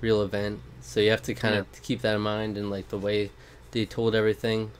real 0.00 0.22
event. 0.22 0.60
So 0.80 1.00
you 1.00 1.10
have 1.10 1.22
to 1.22 1.34
kind 1.34 1.54
of 1.56 1.66
keep 1.82 2.00
that 2.02 2.14
in 2.16 2.20
mind 2.20 2.56
and 2.56 2.70
like 2.70 2.88
the 2.88 2.98
way 2.98 3.30
they 3.72 3.84
told 3.84 4.14
everything. 4.14 4.70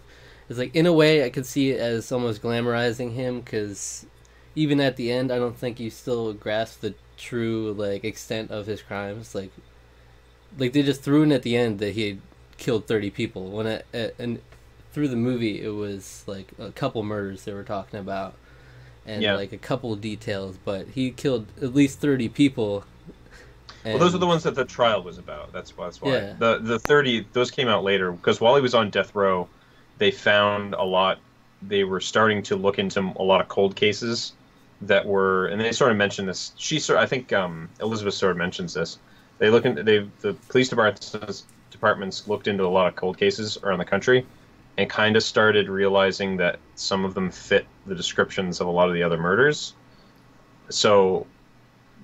It's 0.48 0.58
like 0.58 0.74
in 0.74 0.86
a 0.86 0.92
way 0.92 1.24
i 1.24 1.28
could 1.28 1.44
see 1.44 1.70
it 1.72 1.80
as 1.80 2.10
almost 2.10 2.40
glamorizing 2.42 3.12
him 3.12 3.40
because 3.40 4.06
even 4.54 4.80
at 4.80 4.96
the 4.96 5.12
end 5.12 5.30
i 5.30 5.36
don't 5.36 5.58
think 5.58 5.78
you 5.78 5.90
still 5.90 6.32
grasp 6.32 6.80
the 6.80 6.94
true 7.18 7.74
like 7.76 8.02
extent 8.04 8.50
of 8.50 8.66
his 8.66 8.80
crimes. 8.80 9.34
Like 9.34 9.50
like 10.58 10.72
they 10.72 10.82
just 10.82 11.02
threw 11.02 11.22
in 11.22 11.32
at 11.32 11.42
the 11.42 11.56
end 11.56 11.78
that 11.80 11.92
he 11.92 12.08
had 12.08 12.20
killed 12.56 12.86
30 12.86 13.10
people. 13.10 13.50
When 13.50 13.66
it, 13.66 14.14
and 14.18 14.40
through 14.92 15.08
the 15.08 15.16
movie 15.16 15.62
it 15.62 15.68
was 15.74 16.24
like 16.26 16.48
a 16.58 16.70
couple 16.72 17.02
murders 17.02 17.44
they 17.44 17.52
were 17.52 17.62
talking 17.62 18.00
about 18.00 18.34
and 19.06 19.22
Yeah. 19.22 19.34
like 19.34 19.52
a 19.52 19.58
couple 19.58 19.94
details 19.96 20.56
but 20.64 20.88
he 20.88 21.10
killed 21.10 21.46
at 21.62 21.74
least 21.74 22.00
30 22.00 22.28
people 22.30 22.84
well, 23.90 23.98
those 23.98 24.14
are 24.14 24.18
the 24.18 24.26
ones 24.26 24.42
that 24.42 24.54
the 24.54 24.64
trial 24.64 25.02
was 25.02 25.18
about. 25.18 25.52
That's 25.52 25.76
why. 25.76 25.84
That's 25.84 26.00
why. 26.00 26.12
Yeah. 26.12 26.34
The 26.38 26.58
the 26.58 26.78
thirty 26.78 27.26
those 27.32 27.50
came 27.50 27.68
out 27.68 27.84
later 27.84 28.12
because 28.12 28.40
while 28.40 28.54
he 28.56 28.62
was 28.62 28.74
on 28.74 28.90
death 28.90 29.14
row, 29.14 29.48
they 29.98 30.10
found 30.10 30.74
a 30.74 30.84
lot. 30.84 31.18
They 31.62 31.84
were 31.84 32.00
starting 32.00 32.42
to 32.44 32.56
look 32.56 32.78
into 32.78 33.00
a 33.00 33.22
lot 33.22 33.40
of 33.40 33.48
cold 33.48 33.76
cases 33.76 34.32
that 34.82 35.04
were, 35.04 35.46
and 35.46 35.60
they 35.60 35.72
sort 35.72 35.90
of 35.90 35.96
mentioned 35.96 36.28
this. 36.28 36.52
She 36.56 36.78
sort, 36.78 36.98
I 37.00 37.06
think, 37.06 37.32
um, 37.32 37.68
Elizabeth 37.80 38.14
sort 38.14 38.30
of 38.30 38.36
mentions 38.36 38.74
this. 38.74 38.98
They 39.38 39.50
look 39.50 39.64
into 39.64 39.82
they 39.82 40.08
the 40.20 40.34
police 40.48 40.68
departments 40.68 41.44
departments 41.70 42.26
looked 42.26 42.48
into 42.48 42.64
a 42.64 42.68
lot 42.68 42.88
of 42.88 42.96
cold 42.96 43.18
cases 43.18 43.58
around 43.62 43.78
the 43.78 43.84
country, 43.84 44.26
and 44.76 44.88
kind 44.88 45.16
of 45.16 45.22
started 45.22 45.68
realizing 45.68 46.36
that 46.38 46.58
some 46.74 47.04
of 47.04 47.14
them 47.14 47.30
fit 47.30 47.66
the 47.86 47.94
descriptions 47.94 48.60
of 48.60 48.66
a 48.66 48.70
lot 48.70 48.88
of 48.88 48.94
the 48.94 49.02
other 49.02 49.18
murders. 49.18 49.74
So 50.70 51.26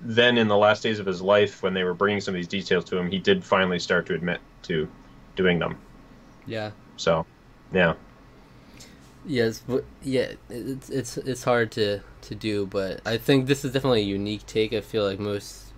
then 0.05 0.37
in 0.37 0.47
the 0.47 0.57
last 0.57 0.83
days 0.83 0.99
of 0.99 1.05
his 1.05 1.21
life 1.21 1.63
when 1.63 1.73
they 1.73 1.83
were 1.83 1.93
bringing 1.93 2.21
some 2.21 2.33
of 2.33 2.37
these 2.37 2.47
details 2.47 2.85
to 2.85 2.97
him 2.97 3.09
he 3.09 3.17
did 3.19 3.43
finally 3.43 3.79
start 3.79 4.05
to 4.05 4.13
admit 4.13 4.39
to 4.61 4.87
doing 5.35 5.59
them 5.59 5.77
yeah 6.45 6.71
so 6.97 7.25
yeah 7.73 7.95
Yes, 9.27 9.63
but 9.67 9.83
yeah, 10.03 10.33
it's 10.49 10.89
it's 10.89 11.17
it's 11.17 11.43
hard 11.43 11.71
to 11.71 12.01
to 12.21 12.35
do, 12.35 12.67
but 12.67 13.01
I 13.05 13.17
think 13.17 13.47
this 13.47 13.65
is 13.65 13.73
definitely 13.73 14.01
a 14.01 14.05
unique 14.05 14.45
take. 14.45 14.71
I 14.71 14.81
feel 14.81 15.03
like 15.03 15.19
most 15.19 15.73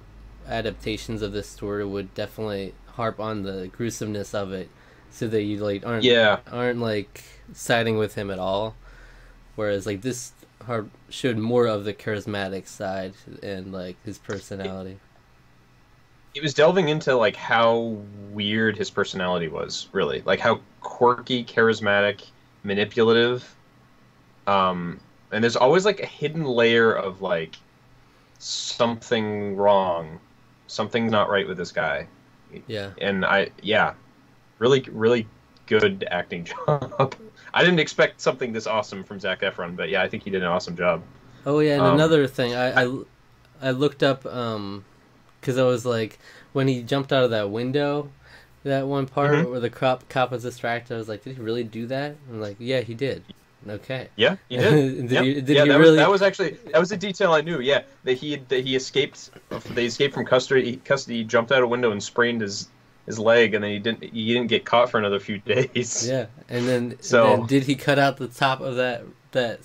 adaptations 0.47 1.21
of 1.21 1.31
this 1.31 1.47
story 1.47 1.85
would 1.85 2.13
definitely 2.13 2.73
harp 2.87 3.19
on 3.19 3.43
the 3.43 3.69
gruesomeness 3.71 4.33
of 4.33 4.51
it, 4.51 4.69
so 5.11 5.27
that 5.29 5.43
you 5.43 5.57
like 5.59 5.85
aren't 5.85 6.03
yeah 6.03 6.39
aren't 6.51 6.79
like 6.81 7.23
siding 7.53 7.97
with 7.97 8.15
him 8.15 8.29
at 8.29 8.39
all. 8.39 8.75
Whereas 9.55 9.85
like 9.85 10.01
this 10.01 10.33
har 10.67 10.89
showed 11.09 11.37
more 11.37 11.67
of 11.67 11.85
the 11.85 11.93
charismatic 11.93 12.67
side 12.67 13.15
and 13.43 13.71
like 13.73 13.97
his 14.03 14.19
personality. 14.19 15.01
it 16.33 16.43
was 16.43 16.53
delving 16.53 16.89
into 16.89 17.15
like 17.15 17.35
how 17.35 17.97
weird 18.31 18.77
his 18.77 18.89
personality 18.91 19.47
was 19.47 19.89
really. 19.91 20.21
Like 20.25 20.39
how 20.39 20.61
quirky 20.81 21.43
charismatic 21.45 22.31
manipulative. 22.63 23.55
Um 24.47 25.01
and 25.31 25.43
there's 25.43 25.55
always 25.57 25.85
like 25.85 25.99
a 25.99 26.05
hidden 26.05 26.45
layer 26.45 26.93
of 26.93 27.21
like 27.21 27.57
something 28.39 29.55
wrong. 29.55 30.21
Something's 30.67 31.11
not 31.11 31.29
right 31.29 31.47
with 31.47 31.57
this 31.57 31.71
guy. 31.71 32.09
Yeah, 32.67 32.93
and 32.99 33.25
I 33.25 33.49
yeah, 33.61 33.95
really 34.59 34.81
really 34.91 35.31
good 35.67 36.07
acting 36.11 36.45
job. 36.67 37.15
I 37.57 37.63
didn't 37.63 37.79
expect 37.79 38.21
something 38.21 38.53
this 38.53 38.67
awesome 38.67 39.03
from 39.03 39.19
Zac 39.19 39.41
Efron, 39.41 39.75
but 39.75 39.89
yeah, 39.89 40.01
I 40.03 40.07
think 40.09 40.23
he 40.23 40.29
did 40.29 40.43
an 40.43 40.47
awesome 40.47 40.75
job. 40.77 41.01
Oh 41.45 41.59
yeah, 41.59 41.73
and 41.73 41.81
Um, 41.81 41.93
another 41.95 42.27
thing, 42.27 42.53
I, 42.53 42.83
I 42.85 42.97
I 43.61 43.71
looked 43.71 44.03
up 44.03 44.25
um, 44.27 44.85
because 45.41 45.57
I 45.57 45.63
was 45.63 45.85
like, 45.85 46.19
when 46.53 46.67
he 46.67 46.83
jumped 46.83 47.11
out 47.11 47.23
of 47.23 47.31
that 47.31 47.49
window, 47.49 48.09
that 48.63 48.85
one 48.85 49.07
part 49.07 49.31
Mhm. 49.31 49.49
where 49.49 49.59
the 49.59 49.69
cop 49.71 50.07
cop 50.09 50.31
was 50.31 50.43
distracted, 50.43 50.93
I 50.93 50.97
was 50.97 51.09
like, 51.09 51.23
did 51.23 51.35
he 51.35 51.41
really 51.41 51.63
do 51.63 51.87
that? 51.87 52.15
I'm 52.29 52.39
like, 52.41 52.57
yeah, 52.59 52.81
he 52.81 52.93
did. 52.93 53.23
Okay. 53.67 54.09
Yeah, 54.15 54.35
he 54.49 54.57
did. 54.57 54.71
Did 55.09 55.11
Yep. 55.11 55.23
he- 55.23 55.33
did 55.41 55.49
yeah, 55.49 55.63
he 55.63 55.69
that, 55.69 55.77
really- 55.79 55.89
was, 55.91 55.97
that 55.97 56.09
was 56.11 56.21
actually 56.21 56.51
that 56.71 56.79
was 56.79 56.91
a 56.91 56.97
detail 56.97 57.33
I 57.33 57.41
knew. 57.41 57.59
Yeah, 57.59 57.81
that 58.03 58.13
he 58.13 58.35
that 58.49 58.63
he 58.63 58.75
escaped. 58.75 59.31
They 59.73 59.85
escaped 59.87 60.13
from 60.13 60.25
custody. 60.25 60.77
Custody. 60.85 61.17
He 61.17 61.23
jumped 61.23 61.51
out 61.51 61.57
of 61.59 61.63
a 61.63 61.67
window 61.67 61.91
and 61.91 62.01
sprained 62.03 62.41
his 62.41 62.69
his 63.07 63.17
leg, 63.17 63.55
and 63.55 63.63
then 63.63 63.71
he 63.71 63.79
didn't. 63.79 64.03
He 64.03 64.33
didn't 64.33 64.47
get 64.49 64.63
caught 64.65 64.91
for 64.91 64.99
another 64.99 65.19
few 65.19 65.39
days. 65.45 66.07
Yeah, 66.07 66.27
and 66.49 66.67
then 66.67 66.97
So- 67.01 67.23
then 67.37 67.45
did 67.47 67.63
he 67.63 67.75
cut 67.75 67.97
out 67.97 68.17
the 68.17 68.27
top 68.27 68.61
of 68.61 68.75
that 68.75 69.03
that 69.31 69.59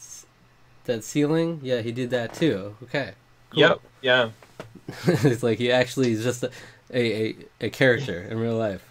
that 0.85 1.05
ceiling. 1.05 1.61
Yeah, 1.63 1.81
he 1.83 1.93
did 1.93 2.09
that 2.11 2.33
too. 2.35 2.77
Okay. 2.85 3.13
Cool. 3.51 3.61
Yep. 3.61 3.81
Yeah. 4.01 4.31
it's 5.07 5.43
like 5.43 5.59
he 5.59 5.71
actually 5.71 6.13
is 6.13 6.25
just 6.25 6.43
a, 6.43 6.51
a, 6.93 7.01
a, 7.29 7.37
a 7.67 7.71
character 7.71 8.23
in 8.23 8.39
real 8.39 8.57
life. 8.57 8.83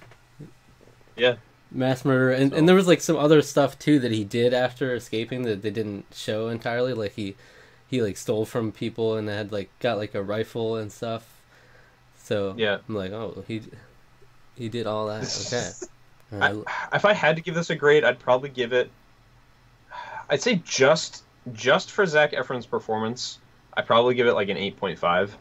Yeah. 1.18 1.36
Mass 1.74 2.04
murder, 2.06 2.32
and, 2.32 2.52
So- 2.52 2.58
and 2.58 2.68
there 2.68 2.76
was 2.76 2.88
like 2.88 3.02
some 3.02 3.18
other 3.18 3.42
stuff 3.42 3.80
too 3.80 4.00
that 4.00 4.12
he 4.12 4.24
did 4.24 4.54
after 4.54 4.94
escaping 4.94 5.44
that 5.44 5.62
they 5.62 5.72
didn't 5.72 6.06
show 6.14 6.48
entirely. 6.50 6.94
Like 6.94 7.14
he 7.14 7.36
he 7.88 8.02
like 8.02 8.18
stole 8.18 8.46
from 8.46 8.72
people 8.72 9.16
and 9.18 9.28
had 9.28 9.52
like 9.52 9.70
got 9.80 9.98
like 9.98 10.14
a 10.16 10.22
rifle 10.24 10.76
and 10.78 10.92
stuff. 10.92 11.28
So 12.24 12.54
Yeah. 12.58 12.78
I'm 12.88 12.96
like, 12.96 13.12
oh, 13.12 13.44
he 13.48 13.62
he 14.62 14.70
did 14.70 14.86
all 14.86 15.08
that. 15.08 15.24
Okay. 16.32 16.40
I, 16.40 16.96
if 16.96 17.04
I 17.04 17.14
had 17.14 17.36
to 17.36 17.42
give 17.42 17.56
this 17.56 17.72
a 17.72 17.76
grade, 17.76 18.04
I'd 18.04 18.20
probably 18.20 18.50
give 18.50 18.74
it. 18.74 18.90
I'd 20.30 20.42
say 20.42 20.62
just 20.64 21.24
just 21.52 21.92
for 21.92 22.06
Zac 22.06 22.32
Efron's 22.34 22.68
performance, 22.68 23.40
I'd 23.76 23.88
probably 23.88 24.14
give 24.14 24.28
it 24.28 24.34
like 24.34 24.50
an 24.50 24.58
eight 24.58 24.78
point 24.78 25.00
five. 25.00 25.36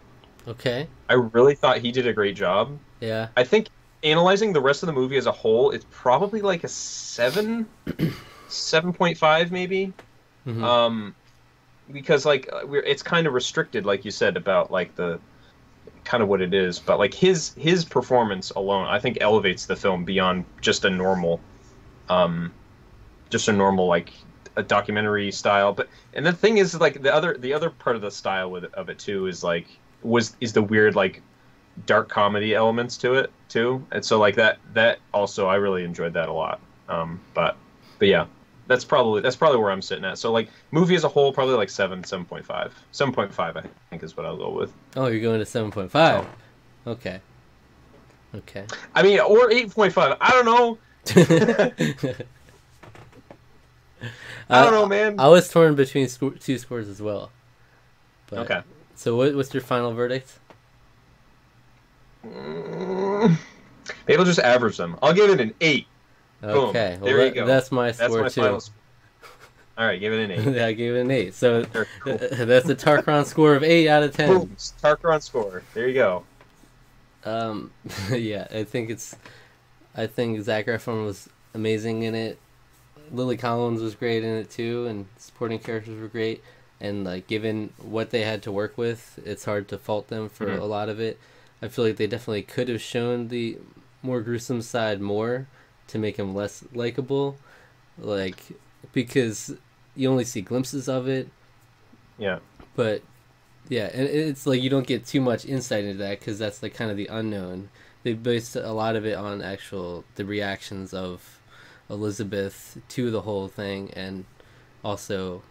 okay. 0.49 0.89
I 1.09 1.15
really 1.15 1.55
thought 1.55 1.79
he 1.79 1.93
did 1.93 2.07
a 2.07 2.13
great 2.13 2.35
job. 2.35 2.79
Yeah. 3.01 3.29
I 3.37 3.45
think 3.45 3.69
analyzing 4.03 4.53
the 4.55 4.61
rest 4.61 4.83
of 4.83 4.87
the 4.87 4.95
movie 4.95 5.19
as 5.19 5.27
a 5.27 5.33
whole, 5.33 5.71
it's 5.71 5.85
probably 5.91 6.41
like 6.41 6.65
a 6.65 6.69
seven, 6.69 7.69
seven 8.49 8.93
point 8.93 9.19
five 9.19 9.53
maybe. 9.53 9.93
Mhm. 10.47 10.63
Um, 10.65 11.15
because 11.93 12.25
like 12.25 12.49
we're 12.65 12.83
it's 12.83 13.03
kind 13.03 13.27
of 13.27 13.35
restricted, 13.35 13.85
like 13.85 14.05
you 14.07 14.11
said 14.11 14.37
about 14.39 14.73
like 14.73 14.97
the 14.97 15.21
kind 16.11 16.25
of 16.25 16.29
what 16.29 16.43
it 16.43 16.53
is, 16.53 16.81
but 16.81 16.99
like 16.99 17.15
his 17.15 17.55
his 17.55 17.85
performance 17.85 18.51
alone, 18.51 18.87
I 18.89 18.99
think 18.99 19.19
elevates 19.21 19.67
the 19.67 19.77
film 19.77 20.05
beyond 20.05 20.45
just 20.61 20.85
a 20.85 20.91
normal, 20.91 21.39
um, 22.09 22.53
just 23.31 23.47
a 23.47 23.53
normal 23.53 23.87
like 23.87 24.11
a 24.57 24.63
documentary 24.65 25.31
style. 25.31 25.73
But 25.73 25.89
and 26.13 26.27
the 26.27 26.33
thing 26.33 26.59
is 26.59 26.75
like 26.81 27.01
the 27.01 27.15
other 27.15 27.37
the 27.39 27.55
other 27.55 27.71
part 27.71 27.95
of 27.95 28.03
the 28.03 28.11
style 28.11 28.51
with 28.51 28.65
of 28.75 28.89
it 28.89 28.99
too 28.99 29.29
is 29.29 29.45
like 29.45 29.69
was 30.03 30.35
is 30.41 30.53
the 30.53 30.63
weird 30.63 30.97
like 30.97 31.23
dark 31.87 32.09
comedy 32.09 32.57
elements 32.57 32.97
to 32.99 33.15
it 33.15 33.31
too, 33.49 33.87
and 33.93 34.05
so 34.05 34.19
like 34.19 34.35
that 34.35 34.59
that 34.75 34.99
also 35.15 35.47
I 35.47 35.55
really 35.57 35.85
enjoyed 35.85 36.15
that 36.15 36.29
a 36.29 36.33
lot. 36.33 36.59
Um, 36.89 37.21
but 37.35 37.57
but 38.01 38.09
yeah, 38.09 38.27
that's 38.71 38.85
probably 38.85 39.21
that's 39.21 39.35
probably 39.37 39.59
where 39.59 39.71
I'm 39.73 39.83
sitting 39.83 40.05
at. 40.05 40.17
So 40.17 40.31
like 40.33 40.49
movie 40.71 40.95
as 40.95 41.03
a 41.05 41.09
whole, 41.09 41.33
probably 41.33 41.57
like 41.57 41.69
seven, 41.69 42.05
seven 42.05 42.25
point 42.25 42.47
five, 42.47 42.73
seven 42.93 43.13
point 43.13 43.35
five. 43.35 43.57
I 43.57 43.65
think 43.91 44.03
is 44.05 44.17
what 44.17 44.25
I'll 44.25 44.37
go 44.37 44.51
with. 44.51 44.73
Oh, 44.97 45.09
you're 45.09 45.21
going 45.21 45.41
to 45.41 45.45
seven 45.47 45.71
point 45.73 45.91
five. 45.91 46.25
Okay. 46.87 47.21
Okay. 48.35 48.65
I 48.95 49.03
mean, 49.03 49.19
or 49.21 49.51
eight 49.51 49.71
point 49.75 49.93
five. 49.93 50.17
I 50.21 50.31
don't 50.31 50.45
know. 50.47 50.79
I 54.49 54.63
don't 54.65 54.73
know, 54.73 54.87
man. 54.87 55.19
I 55.21 55.29
was 55.29 55.49
torn 55.49 55.75
between 55.75 56.09
sco- 56.09 56.31
two 56.31 56.57
scores 56.59 56.89
as 56.89 57.03
well. 57.03 57.31
But, 58.29 58.39
Okay. 58.41 58.61
So 58.95 59.17
what, 59.17 59.35
what's 59.35 59.53
your 59.55 59.63
final 59.63 59.93
verdict? 59.93 60.39
Mm, 62.27 63.37
Maybe 64.07 64.19
I'll 64.19 64.25
just 64.25 64.39
average 64.41 64.77
them. 64.77 64.97
I'll 65.03 65.15
give 65.15 65.31
it 65.31 65.41
an 65.41 65.55
eight. 65.61 65.87
Boom. 66.41 66.69
Okay. 66.71 66.97
Well, 67.01 67.05
There 67.07 67.19
you 67.19 67.25
that- 67.31 67.35
go. 67.35 67.47
That's 67.47 67.71
my 67.73 67.87
That's 67.93 67.99
score 68.13 68.23
my 68.23 68.29
too. 68.29 68.41
final. 68.43 68.61
score. 68.61 68.75
All 69.79 69.87
right, 69.87 69.99
give 70.01 70.13
it 70.13 70.31
an 70.31 70.31
eight. 70.31 70.63
I 70.63 70.73
gave 70.73 70.95
it 70.95 71.01
an 71.01 71.11
eight. 71.11 71.35
So 71.35 71.65
cool. 71.65 72.19
that's 72.19 72.69
a 72.69 72.75
Tarkron 72.77 73.25
score 73.25 73.55
of 73.55 73.63
eight 73.63 73.89
out 73.89 74.03
of 74.03 74.15
ten. 74.15 74.29
Boom. 74.29 74.57
Tarkaron 74.83 75.23
score. 75.23 75.63
There 75.75 75.89
you 75.89 75.95
go. 75.95 76.25
Um, 77.25 77.71
yeah, 78.11 78.47
I 78.51 78.65
think 78.65 78.91
it's. 78.91 79.17
I 79.97 80.07
think 80.07 80.41
Zac 80.43 80.67
Efron 80.67 81.05
was 81.05 81.29
amazing 81.55 82.03
in 82.03 82.15
it. 82.15 82.39
Lily 83.11 83.37
Collins 83.37 83.81
was 83.83 83.95
great 83.95 84.23
in 84.23 84.37
it 84.37 84.51
too, 84.51 84.87
and 84.87 85.07
supporting 85.19 85.59
characters 85.59 86.01
were 86.01 86.09
great. 86.09 86.43
And 86.81 87.05
like, 87.05 87.27
given 87.27 87.73
what 87.79 88.11
they 88.11 88.23
had 88.23 88.43
to 88.45 88.53
work 88.53 88.79
with, 88.79 89.19
it's 89.25 89.45
hard 89.45 89.69
to 89.69 89.79
fault 89.79 90.09
them 90.09 90.29
for 90.29 90.47
Mhm. 90.47 90.61
a 90.61 90.65
lot 90.65 90.89
of 90.89 91.01
it. 91.01 91.19
I 91.61 91.69
feel 91.69 91.85
like 91.85 91.97
they 91.97 92.07
definitely 92.07 92.43
could 92.43 92.69
have 92.69 92.81
shown 92.81 93.29
the 93.29 93.59
more 94.03 94.21
gruesome 94.23 94.63
side 94.63 95.01
more 95.01 95.47
to 95.91 95.99
make 95.99 96.17
him 96.17 96.35
less 96.35 96.65
likable, 96.75 97.37
like 97.99 98.43
because 98.93 99.55
you 99.95 100.09
only 100.11 100.25
see 100.25 100.41
glimpses 100.41 100.89
of 100.89 101.07
it 101.09 101.29
Yeah. 102.19 102.39
but 102.75 103.03
yeah 103.69 103.91
and 103.93 104.09
it's 104.09 104.47
like 104.47 104.63
you 104.63 104.71
don't 104.71 104.87
get 104.87 105.05
too 105.07 105.21
much 105.21 105.45
insight 105.45 105.85
into 105.85 105.99
that 105.99 106.19
because 106.19 106.39
that's 106.39 106.63
like 106.63 106.75
kind 106.75 106.91
of 106.91 106.97
the 106.97 107.07
unknown 107.09 107.69
they 108.03 108.15
based 108.15 108.57
a 108.57 108.73
lot 108.73 108.97
of 108.97 109.05
it 109.05 109.15
on 109.17 109.43
actual 109.43 110.05
the 110.15 110.25
reactions 110.25 110.95
of 110.95 111.41
elizabeth 111.91 112.79
to 112.89 113.11
the 113.11 113.21
whole 113.23 113.49
thing 113.49 113.91
and 113.95 114.25
also 114.83 115.43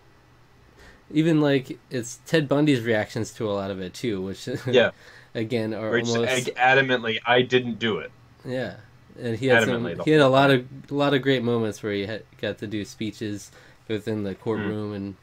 even 1.11 1.39
like 1.41 1.77
it's 1.91 2.19
ted 2.25 2.47
bundy's 2.47 2.81
reactions 2.81 3.31
to 3.31 3.47
a 3.49 3.53
lot 3.53 3.69
of 3.71 3.79
it 3.79 3.93
too 3.93 4.21
which 4.21 4.47
Yeah. 4.67 4.91
again 5.35 5.73
are 5.73 5.97
it's 5.97 6.09
almost 6.09 6.47
adamantly, 6.55 7.19
I 7.25 7.41
didn't 7.43 7.77
do 7.77 7.99
it. 7.99 8.11
yeah 8.45 8.77
and 9.21 9.37
he 9.37 9.47
had 9.47 9.65
some, 9.65 9.85
he 10.05 10.11
had 10.11 10.21
a 10.21 10.27
lot 10.27 10.51
of 10.51 10.65
a 10.89 10.93
lot 10.93 11.13
of 11.13 11.21
great 11.21 11.43
moments 11.43 11.81
where 11.83 11.93
he 11.93 12.05
had, 12.05 12.23
got 12.41 12.57
to 12.59 12.67
do 12.67 12.83
speeches 12.85 13.51
within 13.87 14.23
the 14.23 14.35
courtroom 14.35 14.93
and 14.93 15.15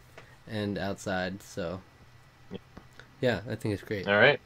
and 0.48 0.78
outside 0.78 1.42
so 1.42 1.80
Yeah. 2.50 2.58
yeah 3.20 3.40
i 3.50 3.54
think 3.54 3.74
it's 3.74 3.82
great 3.82 4.06
All 4.08 4.16
right. 4.16 4.40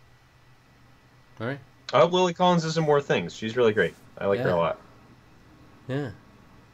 all 1.40 1.46
right 1.46 1.60
I 1.92 1.98
hope 1.98 2.12
Lily 2.12 2.32
Collins 2.34 2.62
does 2.62 2.74
some 2.74 2.84
more 2.84 3.00
things. 3.00 3.34
She's 3.34 3.56
really 3.56 3.72
great. 3.72 3.94
I 4.16 4.26
like 4.26 4.38
her 4.38 4.50
a 4.50 4.54
lot. 4.56 4.78
Yeah. 5.88 6.10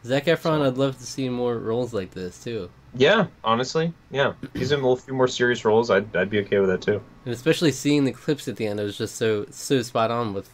Zac 0.04 0.26
Efron, 0.26 0.42
So- 0.58 0.64
I'd 0.64 0.76
love 0.76 0.98
to 0.98 1.06
see 1.06 1.30
more 1.30 1.56
roles 1.56 1.94
like 1.94 2.10
this 2.10 2.44
too. 2.44 2.68
Yeah, 2.94 3.28
honestly, 3.42 3.94
yeah. 4.10 4.34
He's 4.52 4.72
in 4.72 4.80
a 4.80 4.82
little 4.82 4.96
few 4.98 5.14
more 5.14 5.26
serious 5.26 5.64
roles. 5.64 5.90
I'd, 5.90 6.14
I'd 6.14 6.28
be 6.28 6.40
okay 6.40 6.58
with 6.58 6.68
that 6.68 6.82
too. 6.82 7.00
And 7.24 7.32
especially 7.32 7.72
seeing 7.72 8.04
the 8.04 8.12
clips 8.12 8.46
at 8.46 8.56
the 8.56 8.66
end, 8.66 8.78
it 8.78 8.82
was 8.84 8.98
just 8.98 9.16
so 9.16 9.46
so 9.50 9.80
spot 9.80 10.10
on 10.10 10.34
with 10.34 10.50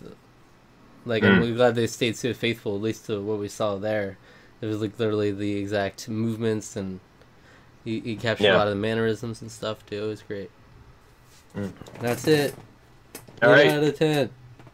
like 1.05 1.23
Mm. 1.23 1.43
I'm 1.43 1.55
glad 1.57 1.75
they 1.75 1.87
stayed 1.87 2.17
so 2.17 2.33
faithful, 2.35 2.77
at 2.77 2.83
least 2.83 3.07
to 3.07 3.21
what 3.21 3.39
we 3.39 3.49
saw 3.49 3.77
there. 3.77 4.19
It 4.61 4.67
was 4.67 4.81
like 4.81 4.99
literally 4.99 5.33
the 5.33 5.57
exact 5.57 6.09
movements 6.09 6.77
and 6.77 7.01
he, 7.85 8.01
he 8.01 8.17
captured 8.17 8.45
Yeah. 8.45 8.57
a 8.57 8.59
lot 8.59 8.69
of 8.69 8.75
the 8.75 8.81
mannerisms 8.81 9.43
and 9.43 9.51
stuff 9.51 9.85
too. 9.87 10.05
It 10.05 10.07
was 10.07 10.23
great. 10.23 10.51
Mm. 11.57 11.73
That's 12.01 12.27
it. 12.29 12.55
All 13.43 13.51
right. 13.51 13.69
out 13.69 13.83
of 13.83 13.99
ten. 13.99 14.31